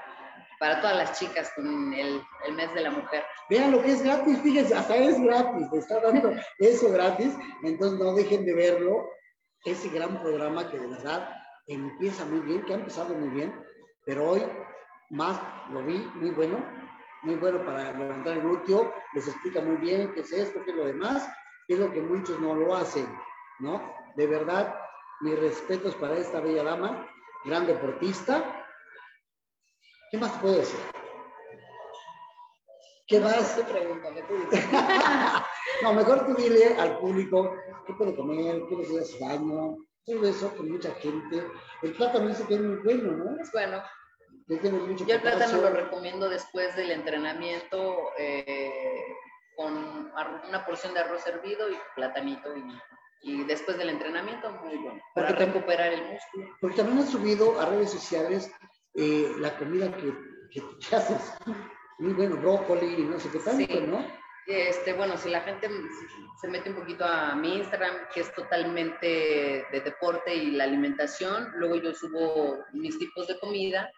[0.59, 3.25] para todas las chicas con el, el, mes de la mujer.
[3.49, 8.15] Vean lo que es gratis, fíjense, hasta es gratis, está dando eso gratis, entonces no
[8.15, 9.09] dejen de verlo,
[9.65, 11.31] ese gran programa que de verdad
[11.67, 13.65] empieza muy bien, que ha empezado muy bien,
[14.05, 14.43] pero hoy
[15.11, 15.41] más
[15.71, 16.65] lo vi muy bueno,
[17.23, 20.77] muy bueno para levantar el glúteo, les explica muy bien qué es esto, qué es
[20.77, 21.29] lo demás,
[21.69, 23.07] es lo que muchos no lo hacen,
[23.59, 23.95] ¿no?
[24.17, 24.75] De verdad,
[25.21, 27.07] mis respetos para esta bella dama,
[27.45, 28.61] gran deportista,
[30.11, 30.81] ¿Qué más puedo decir?
[33.07, 33.57] ¿Qué más?
[33.57, 33.65] Tú.
[35.83, 37.55] no, mejor tú dile al público
[37.87, 41.47] qué puede comer, qué le hace daño, todo eso con mucha gente.
[41.83, 43.41] El plátano dice que es muy bueno, ¿no?
[43.41, 43.81] Es bueno.
[44.51, 49.15] Yo el plátano lo recomiendo después del entrenamiento eh,
[49.57, 50.13] con
[50.49, 52.65] una porción de arroz hervido y platanito y
[53.23, 56.57] y después del entrenamiento, muy bueno, para recuperar el músculo.
[56.61, 58.51] Porque también han subido a redes sociales
[58.95, 60.13] eh, la comida que,
[60.51, 61.35] que, haces.
[61.99, 64.07] Muy bueno, brócoli, no sé qué tanto, ¿no?
[64.47, 65.69] Este, bueno, si la gente
[66.41, 71.53] se mete un poquito a mi Instagram, que es totalmente de deporte y la alimentación,
[71.57, 73.93] luego yo subo mis tipos de comida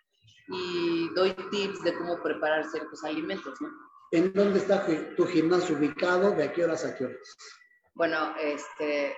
[0.48, 3.68] y doy tips de cómo preparar ciertos alimentos, ¿no?
[4.10, 4.84] ¿En dónde está
[5.16, 6.32] tu gimnasio ubicado?
[6.32, 7.36] ¿De a qué horas a qué horas?
[7.94, 9.16] Bueno, este,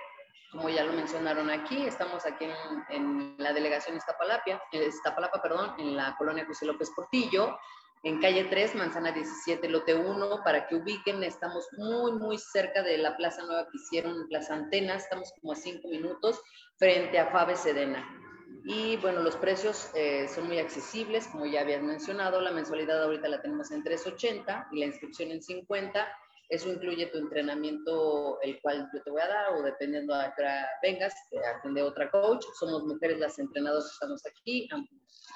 [0.51, 2.45] como ya lo mencionaron aquí, estamos aquí
[2.89, 7.57] en, la delegación Iztapalapa, Iztapalapa, perdón, en la colonia José López Portillo,
[8.03, 12.97] en calle 3, manzana 17, lote 1, para que ubiquen, estamos muy, muy cerca de
[12.97, 16.39] la plaza nueva que hicieron, Plaza Antena, estamos como a 5 minutos
[16.77, 18.24] frente a Fave Sedena.
[18.67, 23.27] Y bueno, los precios eh, son muy accesibles, como ya habías mencionado, la mensualidad ahorita
[23.27, 26.07] la tenemos en 3.80 y la inscripción en 50
[26.49, 30.43] eso incluye tu entrenamiento, el cual yo te voy a dar, o dependiendo a qué
[30.83, 32.45] vengas, te atiende otra coach.
[32.59, 34.69] Somos mujeres las entrenadoras estamos aquí,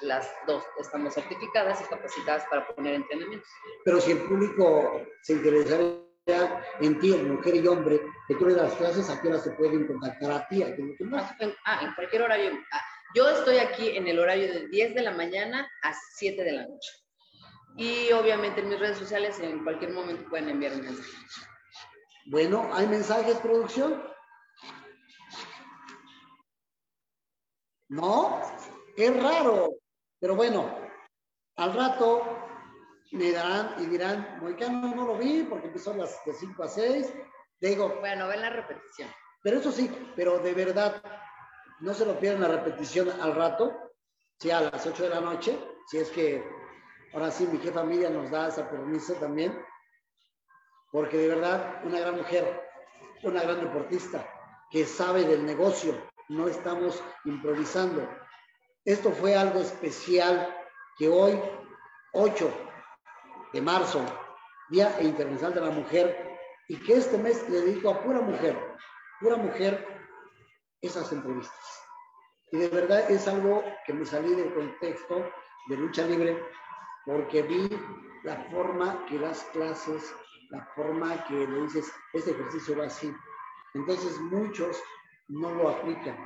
[0.02, 3.48] las dos estamos certificadas y capacitadas para poner entrenamientos.
[3.84, 6.00] Pero si el público se interesaría
[6.80, 9.50] en ti, en mujer y hombre, que tú le das clases, ¿a qué hora se
[9.52, 10.62] pueden contactar a ti?
[10.62, 10.96] ¿A qué
[11.64, 12.52] ah, en cualquier horario.
[13.14, 16.66] Yo estoy aquí en el horario de 10 de la mañana a 7 de la
[16.66, 16.90] noche.
[17.76, 21.10] Y obviamente en mis redes sociales en cualquier momento pueden enviar un mensaje.
[22.26, 24.00] Bueno, ¿hay mensajes, producción?
[27.88, 28.40] No,
[28.96, 29.70] es raro.
[30.20, 30.78] Pero bueno,
[31.56, 32.22] al rato
[33.10, 37.12] me darán y dirán, Moicano no lo vi porque empezó las de 5 a 6.
[37.60, 37.96] Digo.
[37.98, 39.10] Bueno, ven la repetición.
[39.42, 41.02] Pero eso sí, pero de verdad,
[41.80, 43.92] no se lo pierdan la repetición al rato,
[44.38, 45.58] sí, a las 8 de la noche,
[45.88, 46.60] si es que
[47.12, 49.52] Ahora sí, mi jefa Miriam nos da ese permiso también,
[50.92, 52.68] porque de verdad, una gran mujer,
[53.24, 54.24] una gran deportista,
[54.70, 55.92] que sabe del negocio,
[56.28, 58.08] no estamos improvisando.
[58.84, 60.56] Esto fue algo especial
[60.98, 61.40] que hoy,
[62.12, 62.52] 8
[63.52, 64.00] de marzo,
[64.68, 68.56] Día Internacional de la Mujer, y que este mes le dedico a pura mujer,
[69.20, 69.84] pura mujer,
[70.82, 71.82] esas entrevistas.
[72.52, 75.30] Y de verdad es algo que me salí del contexto
[75.68, 76.42] de lucha libre
[77.04, 77.68] porque vi
[78.24, 80.14] la forma que das clases,
[80.50, 83.14] la forma que le dices, este ejercicio va así.
[83.74, 84.82] Entonces muchos
[85.28, 86.16] no lo aplican,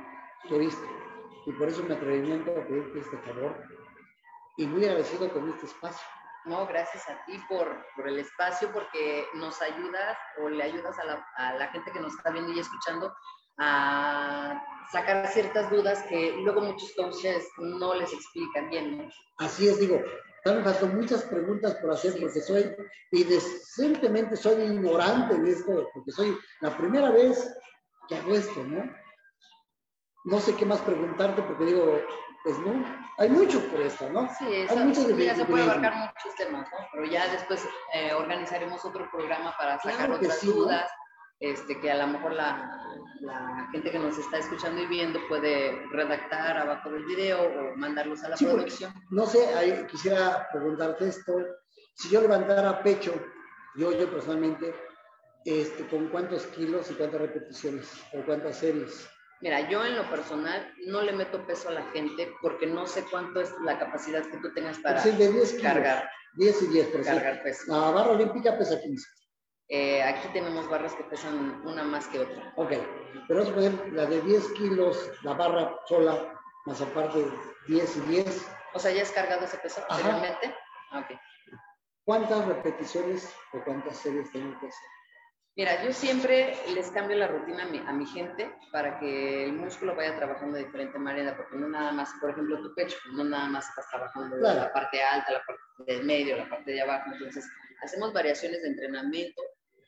[0.49, 0.85] ¿lo viste?
[1.45, 3.63] Y por eso me atrevimiento a pedirte este favor
[4.57, 6.05] y muy agradecido con este espacio.
[6.45, 11.03] No, gracias a ti por, por el espacio, porque nos ayudas o le ayudas a
[11.03, 13.15] la, a la gente que nos está viendo y escuchando
[13.57, 18.97] a sacar ciertas dudas que luego muchos coaches no les explican bien.
[18.97, 19.09] ¿no?
[19.37, 20.01] Así es, digo,
[20.43, 22.75] también faltan muchas preguntas por hacer Sí, porque soy,
[23.11, 27.51] y decentemente soy ignorante en esto, porque soy la primera vez
[28.07, 28.83] que hago esto, ¿no?
[30.25, 31.99] No sé qué más preguntarte porque digo,
[32.43, 32.85] pues no,
[33.17, 34.29] hay mucho por esto, ¿no?
[34.37, 36.77] Sí, Hay eso, muchos mira, se puede abarcar muchos temas, ¿no?
[36.93, 40.67] Pero ya después eh, organizaremos otro programa para sacar Claro otras sí, ¿no?
[41.39, 42.79] Este, que a lo mejor la,
[43.21, 48.23] la gente que nos está escuchando y viendo puede redactar abajo del video o mandarlos
[48.23, 48.93] a la Sí, producción.
[49.09, 51.33] No sé, ahí quisiera preguntarte esto.
[51.95, 53.13] Si yo levantara pecho,
[53.75, 54.73] yo, yo personalmente,
[55.45, 59.07] este, ¿con cuántos kilos y cuántas repeticiones o cuántas series?
[59.41, 63.05] Mira, yo en lo personal no le meto peso a la gente porque no sé
[63.11, 65.61] cuánto es la capacidad que tú tengas para de 10 kilos.
[65.61, 67.23] cargar, 10 y 10, por ejemplo.
[67.23, 67.61] cargar peso.
[67.67, 69.07] La barra olímpica pesa 15.
[69.67, 72.53] Eh, aquí tenemos barras que pesan una más que otra.
[72.55, 72.73] Ok,
[73.27, 77.25] pero vamos a poner la de 10 kilos, la barra sola, más aparte
[77.67, 78.47] 10 y 10.
[78.73, 80.53] O sea, ¿ya has cargado ese peso anteriormente?
[80.91, 81.17] Ah, ok.
[82.03, 84.87] ¿Cuántas repeticiones o cuántas series tengo que hacer?
[85.57, 89.53] Mira, yo siempre les cambio la rutina a mi, a mi gente para que el
[89.53, 93.23] músculo vaya trabajando de diferente manera, porque no nada más, por ejemplo, tu pecho, no
[93.23, 94.59] nada más estás trabajando Claro.
[94.59, 95.61] la parte alta, la parte
[95.93, 97.09] del medio, la parte de abajo.
[97.13, 97.49] Entonces,
[97.81, 99.41] hacemos variaciones de entrenamiento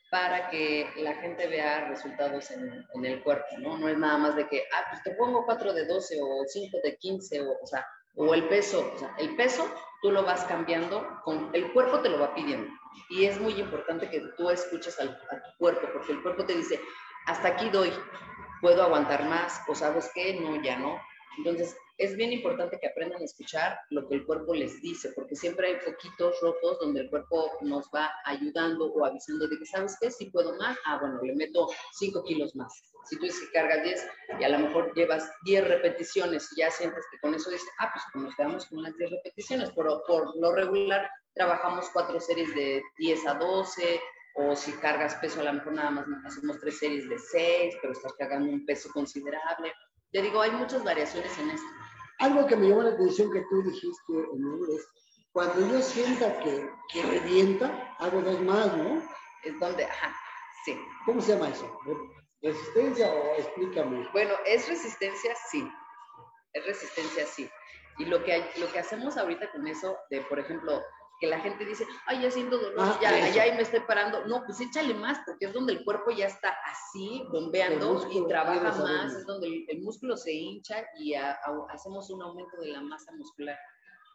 [0.10, 3.78] para que la gente vea resultados en, en el cuerpo, ¿no?
[3.78, 6.78] No es nada más de que, ah, pues te pongo 4 de 12 o 5
[6.84, 7.86] de 15, o, o sea,
[8.16, 9.70] o el peso, o sea, el peso
[10.01, 12.72] tú lo vas cambiando, con, el cuerpo te lo va pidiendo.
[13.10, 16.55] Y es muy importante que tú escuches al, a tu cuerpo, porque el cuerpo te
[16.55, 16.80] dice,
[17.26, 17.91] hasta aquí doy,
[18.62, 20.99] puedo aguantar más, o sabes qué, no, ya no.
[21.38, 25.36] Entonces, es bien importante que aprendan a escuchar lo que el cuerpo les dice, porque
[25.36, 29.98] siempre hay poquitos rojos donde el cuerpo nos va ayudando o avisando de que, ¿sabes
[30.00, 30.12] qué?
[30.12, 32.72] Si puedo más, ah, bueno, le meto 5 kilos más.
[33.06, 34.08] Si tú dices que cargas 10
[34.39, 37.91] y a lo mejor llevas 10 repeticiones y ya sientes que con eso dices, ah,
[37.91, 42.82] pues nos quedamos con las 10 repeticiones, pero por lo regular trabajamos cuatro series de
[42.98, 44.02] 10 a 12,
[44.36, 47.93] o si cargas peso, a lo mejor nada más hacemos tres series de 6, pero
[47.93, 49.74] estás cargando un peso considerable.
[50.12, 51.68] Te digo, hay muchas variaciones en esto.
[52.20, 54.88] Algo que me llamó la atención que tú dijiste, Emilio, es
[55.32, 59.03] cuando yo sienta que, que revienta, hago dos más, ¿no?
[59.43, 60.15] Es donde, ajá,
[60.65, 60.76] sí.
[61.05, 61.80] ¿Cómo se llama eso?
[62.41, 64.09] ¿Resistencia o explícame?
[64.13, 65.36] Bueno, ¿es resistencia?
[65.51, 65.72] Sí.
[66.53, 67.47] Es resistencia, sí.
[67.99, 70.82] Y lo que, lo que hacemos ahorita con eso, de por ejemplo,
[71.20, 73.36] que la gente dice, ay, ya siento dolor, Ah, ya, eso.
[73.36, 74.26] ya ahí me estoy parando.
[74.28, 78.28] No, pues échale más, porque es donde el cuerpo ya está así, bombeando músculo y
[78.28, 82.57] trabaja más, es donde el, el músculo se hincha y a- a- hacemos un aumento
[82.61, 83.57] de la masa muscular.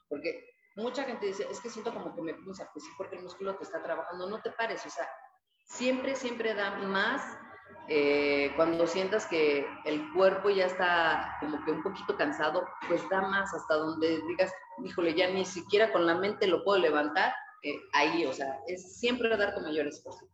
[0.08, 0.44] Porque
[0.76, 3.56] mucha gente dice, es que siento como que me punza, pues sí, porque el músculo
[3.56, 5.08] te está trabajando, no te pares, o sea,
[5.64, 7.36] siempre, siempre da más
[7.94, 13.20] eh, cuando sientas que el cuerpo ya está como que un poquito cansado, pues da
[13.20, 14.50] más hasta donde digas,
[14.82, 18.98] híjole, ya ni siquiera con la mente lo puedo levantar, eh, ahí, o sea, es
[18.98, 20.26] siempre dar tu mayor esfuerzo.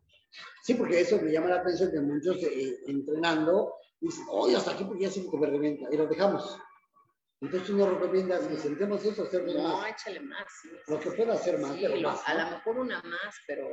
[0.62, 4.84] Sí, porque eso me llama la atención que muchos eh, entrenando dicen, oye, hasta aquí
[4.84, 6.60] porque ya siento que me revienta, y lo dejamos.
[7.40, 9.90] Entonces uno recomienda, si sentimos eso, hacer No, más.
[9.90, 10.46] échale más.
[10.62, 12.28] sí, Lo que pueda hacer más, Sí, pero lo- más.
[12.28, 12.44] a ¿no?
[12.44, 13.66] lo mejor una más, pero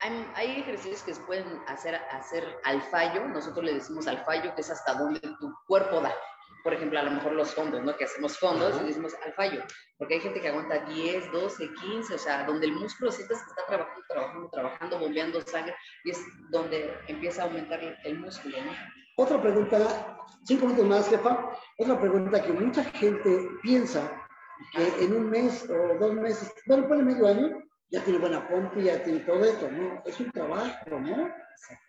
[0.00, 3.26] hay, hay ejercicios que se pueden hacer, hacer al fallo.
[3.28, 6.14] Nosotros le decimos al fallo, que es hasta donde tu cuerpo da.
[6.62, 7.96] Por ejemplo, a lo mejor los fondos, ¿no?
[7.96, 8.82] Que hacemos fondos Ajá.
[8.82, 9.62] y decimos al fallo.
[9.98, 13.50] Porque hay gente que aguanta 10, 12, 15, o sea, donde el músculo sientes que
[13.50, 16.20] está trabajando, trabajando, trabajando, bombeando sangre, y es
[16.50, 18.72] donde empieza a aumentar el, el músculo, ¿no?
[19.18, 21.56] Otra pregunta, cinco minutos más, jefa.
[21.78, 24.26] Otra pregunta que mucha gente piensa
[24.72, 28.80] que en un mes o dos meses, bueno, por medio año, ya tiene buena pompa,
[28.80, 30.02] ya tiene todo esto, ¿no?
[30.04, 31.28] Es un trabajo, ¿no?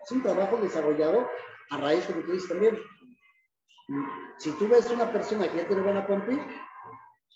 [0.03, 1.29] Es un trabajo desarrollado
[1.71, 2.77] a raíz, como tú dices también.
[4.37, 6.33] Si tú ves una persona que ya tiene buena pompa,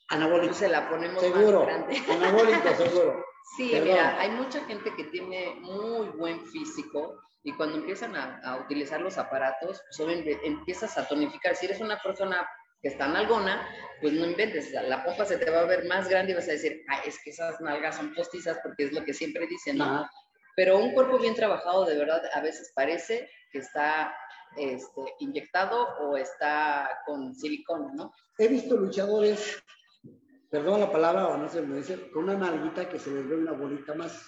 [0.09, 3.25] anabólico, Entonces la ponemos seguro, más anabólico, seguro.
[3.57, 3.87] Sí, Perdón.
[3.87, 9.01] mira, hay mucha gente que tiene muy buen físico y cuando empiezan a, a utilizar
[9.01, 11.55] los aparatos, pues empiezas a tonificar.
[11.55, 12.47] Si eres una persona
[12.81, 13.67] que está nalgona,
[14.01, 16.53] pues no inventes, la, pompa se te va a ver más grande y vas a
[16.53, 20.09] decir, ah, es que esas nalgas son postizas porque es lo que siempre dicen, ¿no?
[20.55, 24.13] Pero un cuerpo bien trabajado, de verdad, a veces parece que está
[24.57, 28.11] este, inyectado o está con silicona, ¿no?
[28.37, 29.63] He visto luchadores,
[30.49, 33.35] perdón la palabra, o no se me dice, con una nalguita que se les ve
[33.35, 34.25] una bolita más.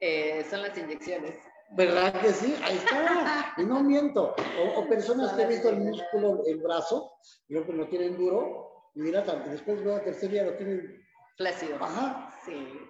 [0.00, 1.36] Eh, son las inyecciones.
[1.70, 2.54] ¿Verdad que sí?
[2.64, 3.54] Ahí está.
[3.58, 4.34] Y no miento.
[4.60, 7.12] O, o personas que he visto el músculo, el brazo,
[7.48, 11.04] y luego lo tienen duro, y mira, después veo a tercer día lo tienen,
[11.36, 11.76] Flácido.
[11.80, 12.80] ajá, Sí.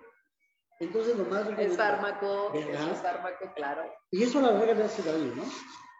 [0.80, 3.92] Entonces, lo más Es recomendable- fármaco, un fármaco, claro.
[4.12, 5.42] Y eso a la larga le hace daño, ¿no?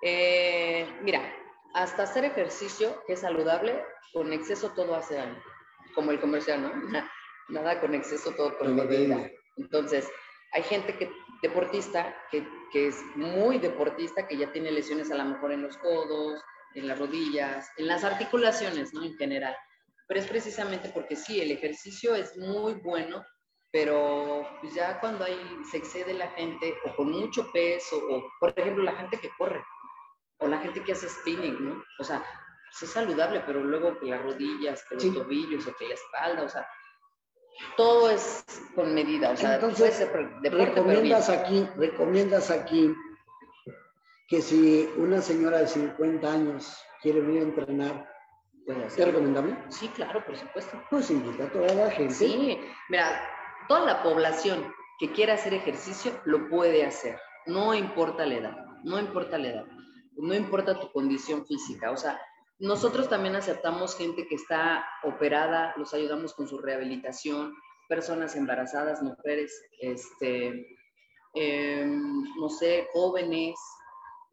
[0.04, 1.20] Eh, mira,
[1.74, 5.36] hasta hacer ejercicio que es saludable, con exceso todo hace daño.
[5.96, 6.70] Como el comercial, ¿no?
[7.48, 9.28] Nada con exceso, todo con medida.
[9.56, 10.08] Entonces,
[10.52, 11.10] hay gente que,
[11.42, 15.76] deportista, que, que es muy deportista, que ya tiene lesiones a lo mejor en los
[15.78, 16.42] codos,
[16.74, 19.02] en las rodillas, en las articulaciones, ¿no?
[19.04, 19.56] En general.
[20.06, 23.24] Pero es precisamente porque sí, el ejercicio es muy bueno,
[23.70, 25.38] pero pues ya cuando hay,
[25.70, 29.62] se excede la gente o con mucho peso, o por ejemplo la gente que corre,
[30.38, 31.84] o la gente que hace spinning, ¿no?
[31.98, 32.24] O sea,
[32.70, 35.10] pues es saludable, pero luego que las rodillas, que los Sí.
[35.12, 36.66] tobillos, o que la espalda, o sea,
[37.76, 38.44] todo es
[38.74, 40.06] con medida, o sea, Entonces,
[40.40, 40.52] bien.
[40.52, 42.94] recomiendas aquí, recomiendas aquí
[44.28, 48.08] que si una señora de 50 años quiere venir a entrenar,
[48.66, 49.56] ¿es recomendable?
[49.68, 50.80] Sí, claro, por supuesto.
[50.90, 52.14] Pues invita a toda la gente.
[52.14, 52.58] Sí,
[52.90, 53.20] mira,
[53.68, 58.98] toda la población que quiera hacer ejercicio lo puede hacer, no importa la edad, no
[58.98, 59.64] importa la edad,
[60.16, 62.20] no importa tu condición física, o sea,
[62.60, 67.54] nosotros también aceptamos gente que está operada, los ayudamos con su rehabilitación,
[67.88, 70.66] personas embarazadas, mujeres, este,
[71.34, 73.54] em, no sé, jóvenes,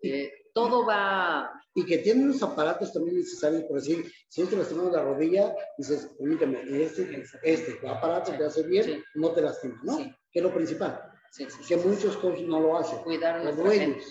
[0.02, 4.94] eh, todo va, Y que tienen unos aparatos también necesarios, por decir, si te lastimamos
[4.94, 9.04] la rodilla, dices, permíteme, este, este aparato te hace bien, Sí.
[9.16, 9.98] no te lastima, ¿no?
[9.98, 10.16] Sí.
[10.32, 13.58] Que es lo principal, sí, sí, que muchos coaches no lo hacen, cuidar a los
[13.58, 14.06] nuestra gente,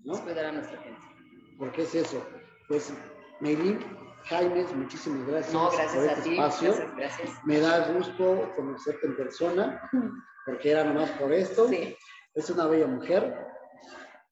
[0.00, 0.14] ¿no?
[0.14, 1.00] es cuidar a nuestra gente.
[1.58, 2.22] Porque es eso.
[2.68, 2.92] Pues,
[3.40, 3.78] Meilín,
[4.24, 6.72] Jaimes, muchísimas gracias, No, gracias por a este ti, espacio.
[6.74, 7.44] gracias, gracias.
[7.44, 9.90] Me da gusto conocerte en persona,
[10.46, 11.68] porque era nomás por esto.
[11.68, 11.96] Sí.
[12.34, 13.46] Es una bella mujer.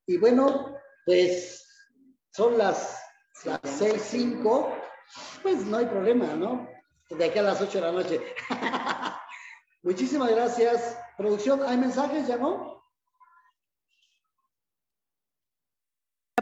[0.07, 1.67] Y bueno, pues
[2.33, 3.03] son las,
[3.45, 4.77] las seis, cinco,
[5.43, 6.69] pues no hay problema, ¿no?
[7.11, 8.35] De aquí a las 8 de la noche.
[9.83, 10.99] Muchísimas gracias.
[11.17, 12.85] Producción, ¿hay mensajes ya no?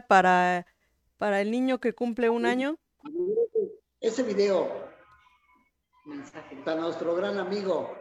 [0.07, 0.65] Para,
[1.17, 2.77] para el niño que cumple un año.
[3.99, 4.69] Ese video,
[6.05, 6.55] Mensaje.
[6.63, 7.97] para nuestro gran amigo.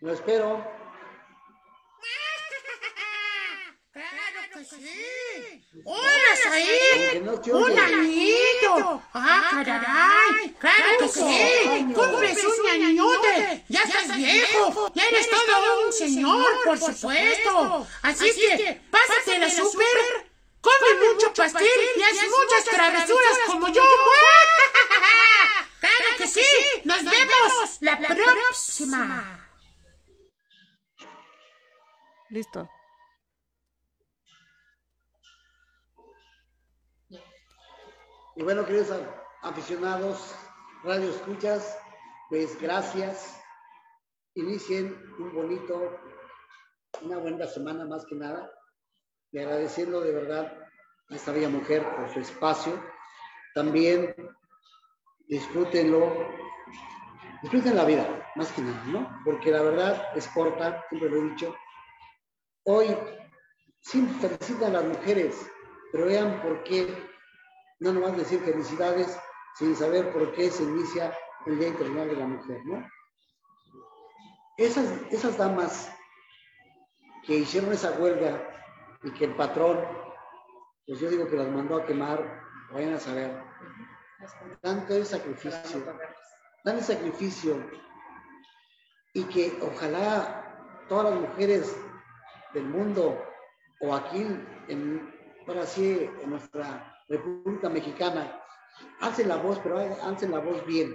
[0.00, 0.64] Lo espero.
[3.92, 5.64] ¡Claro que sí!
[5.84, 6.22] ¡Hola!
[6.44, 9.02] Aunque no te ¡Un añito!
[9.14, 10.54] ¡Ah, caray!
[10.58, 11.92] ¡Claro que sí!
[11.94, 13.64] ¡Cumples un añote!
[13.68, 14.92] ¡Ya estás viejo!
[14.94, 17.86] ¡Ya eres todo un señor, por supuesto!
[18.02, 21.66] Así que, pásate la super, come mucho pastel
[21.96, 23.82] y haz muchas travesuras como yo.
[25.80, 26.46] ¡Claro que sí!
[26.84, 29.48] ¡Nos vemos la próxima!
[32.30, 32.68] Listo.
[38.42, 38.90] Y bueno, queridos
[39.42, 40.34] aficionados,
[40.82, 41.78] radio escuchas,
[42.28, 43.40] pues gracias.
[44.34, 45.96] Inicien un bonito,
[47.02, 48.52] una buena semana más que nada.
[49.30, 50.58] Y agradeciendo de verdad
[51.08, 52.72] a esta bella mujer por su espacio.
[53.54, 54.12] También
[55.28, 56.12] disfrútenlo,
[57.42, 59.20] disfruten la vida, más que nada, ¿no?
[59.24, 61.54] Porque la verdad es corta, siempre lo he dicho.
[62.64, 62.88] Hoy
[63.82, 65.48] sí felicitan a las mujeres,
[65.92, 67.11] pero vean por qué
[67.82, 69.18] no nomás decir felicidades
[69.56, 71.12] sin saber por qué se inicia
[71.46, 72.88] el Día Internacional de la Mujer, ¿no?
[74.56, 75.92] Esas, esas damas
[77.26, 78.40] que hicieron esa huelga
[79.02, 79.80] y que el patrón,
[80.86, 83.42] pues yo digo que las mandó a quemar, vayan a saber,
[84.60, 85.82] tanto el sacrificio,
[86.62, 87.68] tan el sacrificio,
[89.12, 91.76] y que ojalá todas las mujeres
[92.54, 93.20] del mundo
[93.80, 94.24] o aquí
[94.68, 95.12] en,
[95.48, 98.40] ahora sí, en nuestra República Mexicana,
[99.00, 100.94] hacen la voz, pero hacen la voz bien,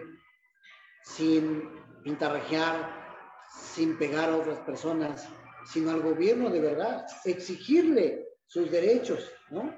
[1.03, 1.69] sin
[2.03, 3.07] pintarrajear,
[3.51, 5.27] sin pegar a otras personas,
[5.65, 9.73] sino al gobierno de verdad, exigirle sus derechos, ¿no?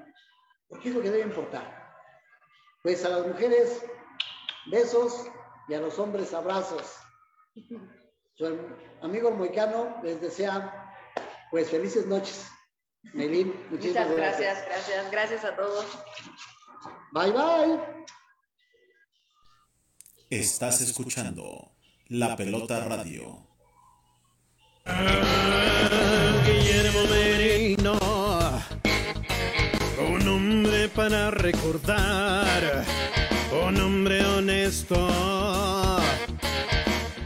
[0.68, 1.80] Porque es lo que debe importar.
[2.82, 3.84] Pues a las mujeres,
[4.70, 5.26] besos
[5.68, 6.96] y a los hombres, abrazos.
[9.02, 10.94] Amigo moicano les desea,
[11.50, 12.48] pues, felices noches.
[13.14, 14.66] Melín, muchísimas Muchas gracias.
[14.66, 15.86] gracias, gracias, gracias a todos.
[17.12, 17.80] Bye, bye.
[20.30, 21.72] Estás escuchando
[22.08, 23.46] La Pelota Radio.
[26.44, 27.98] Guillermo Merino,
[30.08, 32.84] un hombre para recordar,
[33.66, 35.08] un hombre honesto,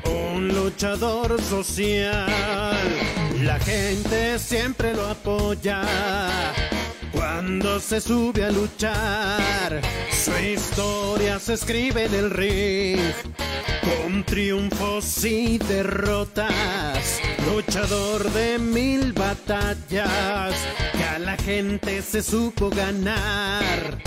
[0.07, 3.24] un luchador social.
[3.45, 5.83] La gente siempre lo apoya
[7.13, 13.13] Cuando se sube a luchar, su historia se escribe en el ring.
[13.83, 20.55] Con triunfos y derrotas, luchador de mil batallas,
[20.93, 23.99] que a la gente se supo ganar.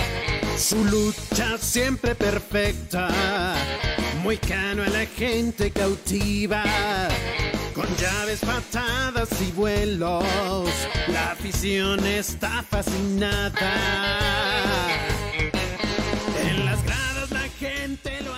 [0.58, 3.10] Su lucha siempre perfecta,
[4.24, 6.64] muy cano a la gente cautiva.
[7.78, 10.26] Con llaves, patadas y vuelos,
[11.10, 13.72] la afición está fascinada.
[16.42, 18.34] En las gradas la gente lo